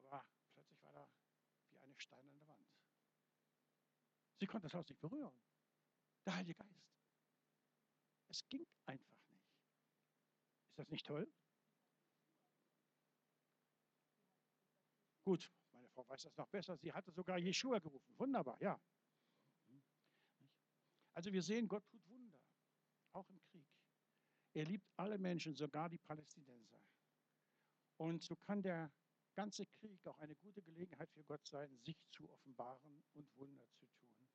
[0.04, 0.24] Aber
[0.54, 1.10] plötzlich war da
[1.70, 2.70] wie eine steinerne Wand.
[4.38, 5.34] Sie konnte das Haus nicht berühren.
[6.28, 6.93] Der Heilige Geist.
[8.28, 9.49] Es ging einfach nicht.
[10.70, 11.28] Ist das nicht toll?
[15.24, 16.78] Gut, meine Frau weiß das noch besser.
[16.78, 18.18] Sie hatte sogar Jeshua gerufen.
[18.18, 18.80] Wunderbar, ja.
[21.14, 22.40] Also wir sehen, Gott tut Wunder,
[23.12, 23.68] auch im Krieg.
[24.54, 26.80] Er liebt alle Menschen, sogar die Palästinenser.
[27.98, 28.92] Und so kann der
[29.36, 33.86] ganze Krieg auch eine gute Gelegenheit für Gott sein, sich zu offenbaren und Wunder zu
[33.86, 34.28] tun.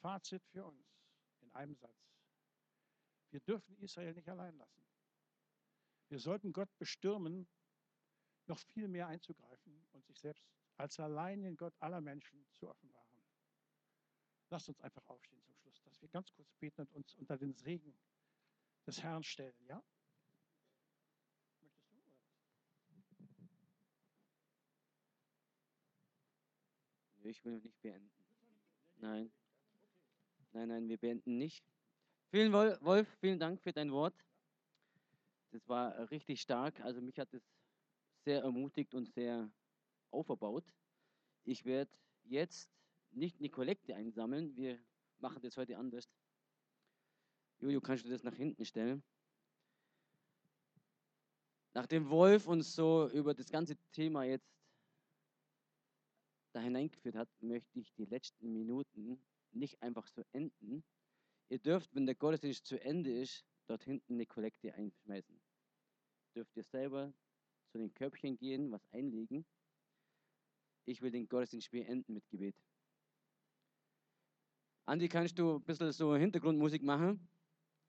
[0.00, 0.86] Fazit für uns
[1.40, 2.12] in einem Satz.
[3.30, 4.86] Wir dürfen Israel nicht allein lassen.
[6.08, 7.48] Wir sollten Gott bestürmen,
[8.46, 10.44] noch viel mehr einzugreifen und sich selbst
[10.76, 13.02] als alleinigen Gott aller Menschen zu offenbaren.
[14.50, 17.54] Lasst uns einfach aufstehen zum Schluss, dass wir ganz kurz beten und uns unter den
[17.54, 17.94] Segen
[18.86, 19.82] des Herrn stellen, ja?
[21.60, 22.12] Möchtest du?
[27.24, 28.10] Ich will nicht beenden.
[28.96, 29.32] Nein.
[30.52, 31.64] Nein, nein, wir beenden nicht.
[32.30, 34.14] Vielen Wolf, vielen Dank für dein Wort.
[35.50, 36.80] Das war richtig stark.
[36.80, 37.42] Also mich hat es
[38.24, 39.50] sehr ermutigt und sehr
[40.10, 40.64] aufgebaut.
[41.44, 41.90] Ich werde
[42.24, 42.70] jetzt
[43.10, 44.56] nicht eine Kollekte einsammeln.
[44.56, 44.78] Wir
[45.18, 46.08] machen das heute anders.
[47.58, 49.02] Jojo, kannst du das nach hinten stellen?
[51.74, 54.52] Nachdem Wolf uns so über das ganze Thema jetzt
[56.52, 60.84] da hineingeführt hat, möchte ich die letzten Minuten nicht einfach so enden.
[61.48, 65.40] Ihr dürft, wenn der Gottesdienst zu Ende ist, dort hinten eine Kollekte einschmeißen.
[66.34, 67.14] Dürft ihr selber
[67.72, 69.44] zu den Köpfchen gehen, was einlegen.
[70.84, 72.54] Ich will den Gottesdienst beenden mit Gebet.
[74.84, 77.28] Andi, kannst du ein bisschen so Hintergrundmusik machen?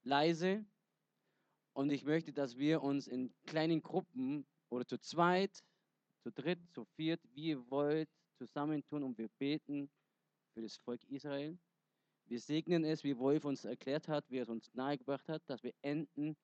[0.04, 0.64] Leise.
[1.74, 5.64] Und ich möchte, dass wir uns in kleinen Gruppen oder zu zweit,
[6.22, 8.08] zu dritt, zu viert, wie ihr wollt,
[8.38, 9.90] zusammentun und wir beten
[10.54, 11.58] für das Volk Israel.
[12.26, 15.62] Wir segnen es, wie Wolf uns erklärt hat, wie er es uns nahegebracht hat, dass
[15.62, 16.36] wir enden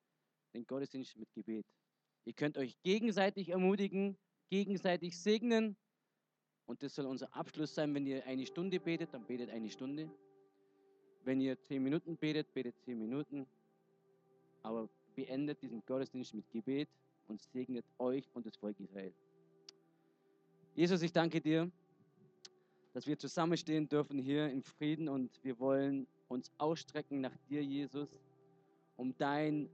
[0.53, 1.65] den Gottesdienst mit Gebet.
[2.25, 4.17] Ihr könnt euch gegenseitig ermutigen,
[4.49, 5.75] gegenseitig segnen.
[6.65, 7.93] Und das soll unser Abschluss sein.
[7.93, 10.09] Wenn ihr eine Stunde betet, dann betet eine Stunde.
[11.23, 13.47] Wenn ihr zehn Minuten betet, betet zehn Minuten.
[14.61, 16.89] Aber beendet diesen Gottesdienst mit Gebet
[17.27, 19.13] und segnet euch und das Volk Israel.
[20.73, 21.69] Jesus, ich danke dir,
[22.93, 28.09] dass wir zusammenstehen dürfen hier im Frieden und wir wollen uns ausstrecken nach dir, Jesus,
[28.95, 29.69] um dein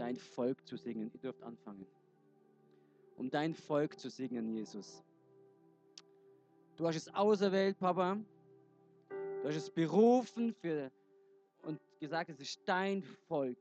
[0.00, 1.10] dein Volk zu segnen.
[1.12, 1.86] Ihr dürft anfangen.
[3.16, 5.04] Um dein Volk zu segnen, Jesus.
[6.76, 8.18] Du hast es auserwählt, Papa.
[9.10, 10.90] Du hast es berufen für,
[11.62, 13.58] und gesagt, es ist dein Volk.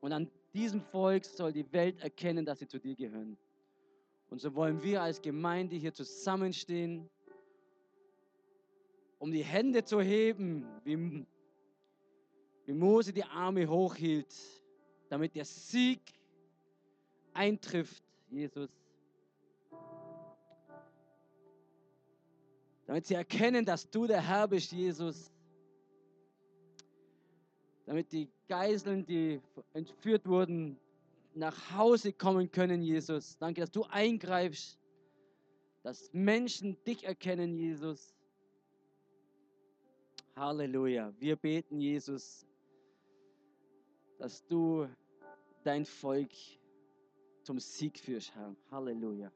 [0.00, 3.36] Und an diesem Volk soll die Welt erkennen, dass sie zu dir gehören.
[4.30, 7.08] Und so wollen wir als Gemeinde hier zusammenstehen,
[9.20, 11.24] um die Hände zu heben, wie,
[12.64, 14.61] wie Mose die Arme hochhielt
[15.12, 16.00] damit der Sieg
[17.34, 18.70] eintrifft, Jesus.
[22.86, 25.30] Damit sie erkennen, dass du der Herr bist, Jesus.
[27.84, 29.42] Damit die Geiseln, die
[29.74, 30.78] entführt wurden,
[31.34, 33.36] nach Hause kommen können, Jesus.
[33.36, 34.80] Danke, dass du eingreifst,
[35.82, 38.14] dass Menschen dich erkennen, Jesus.
[40.36, 41.12] Halleluja.
[41.18, 42.46] Wir beten, Jesus,
[44.16, 44.88] dass du
[45.64, 46.30] dein Volk
[47.42, 48.54] zum Sieg führst, Herr.
[48.70, 49.32] Halleluja.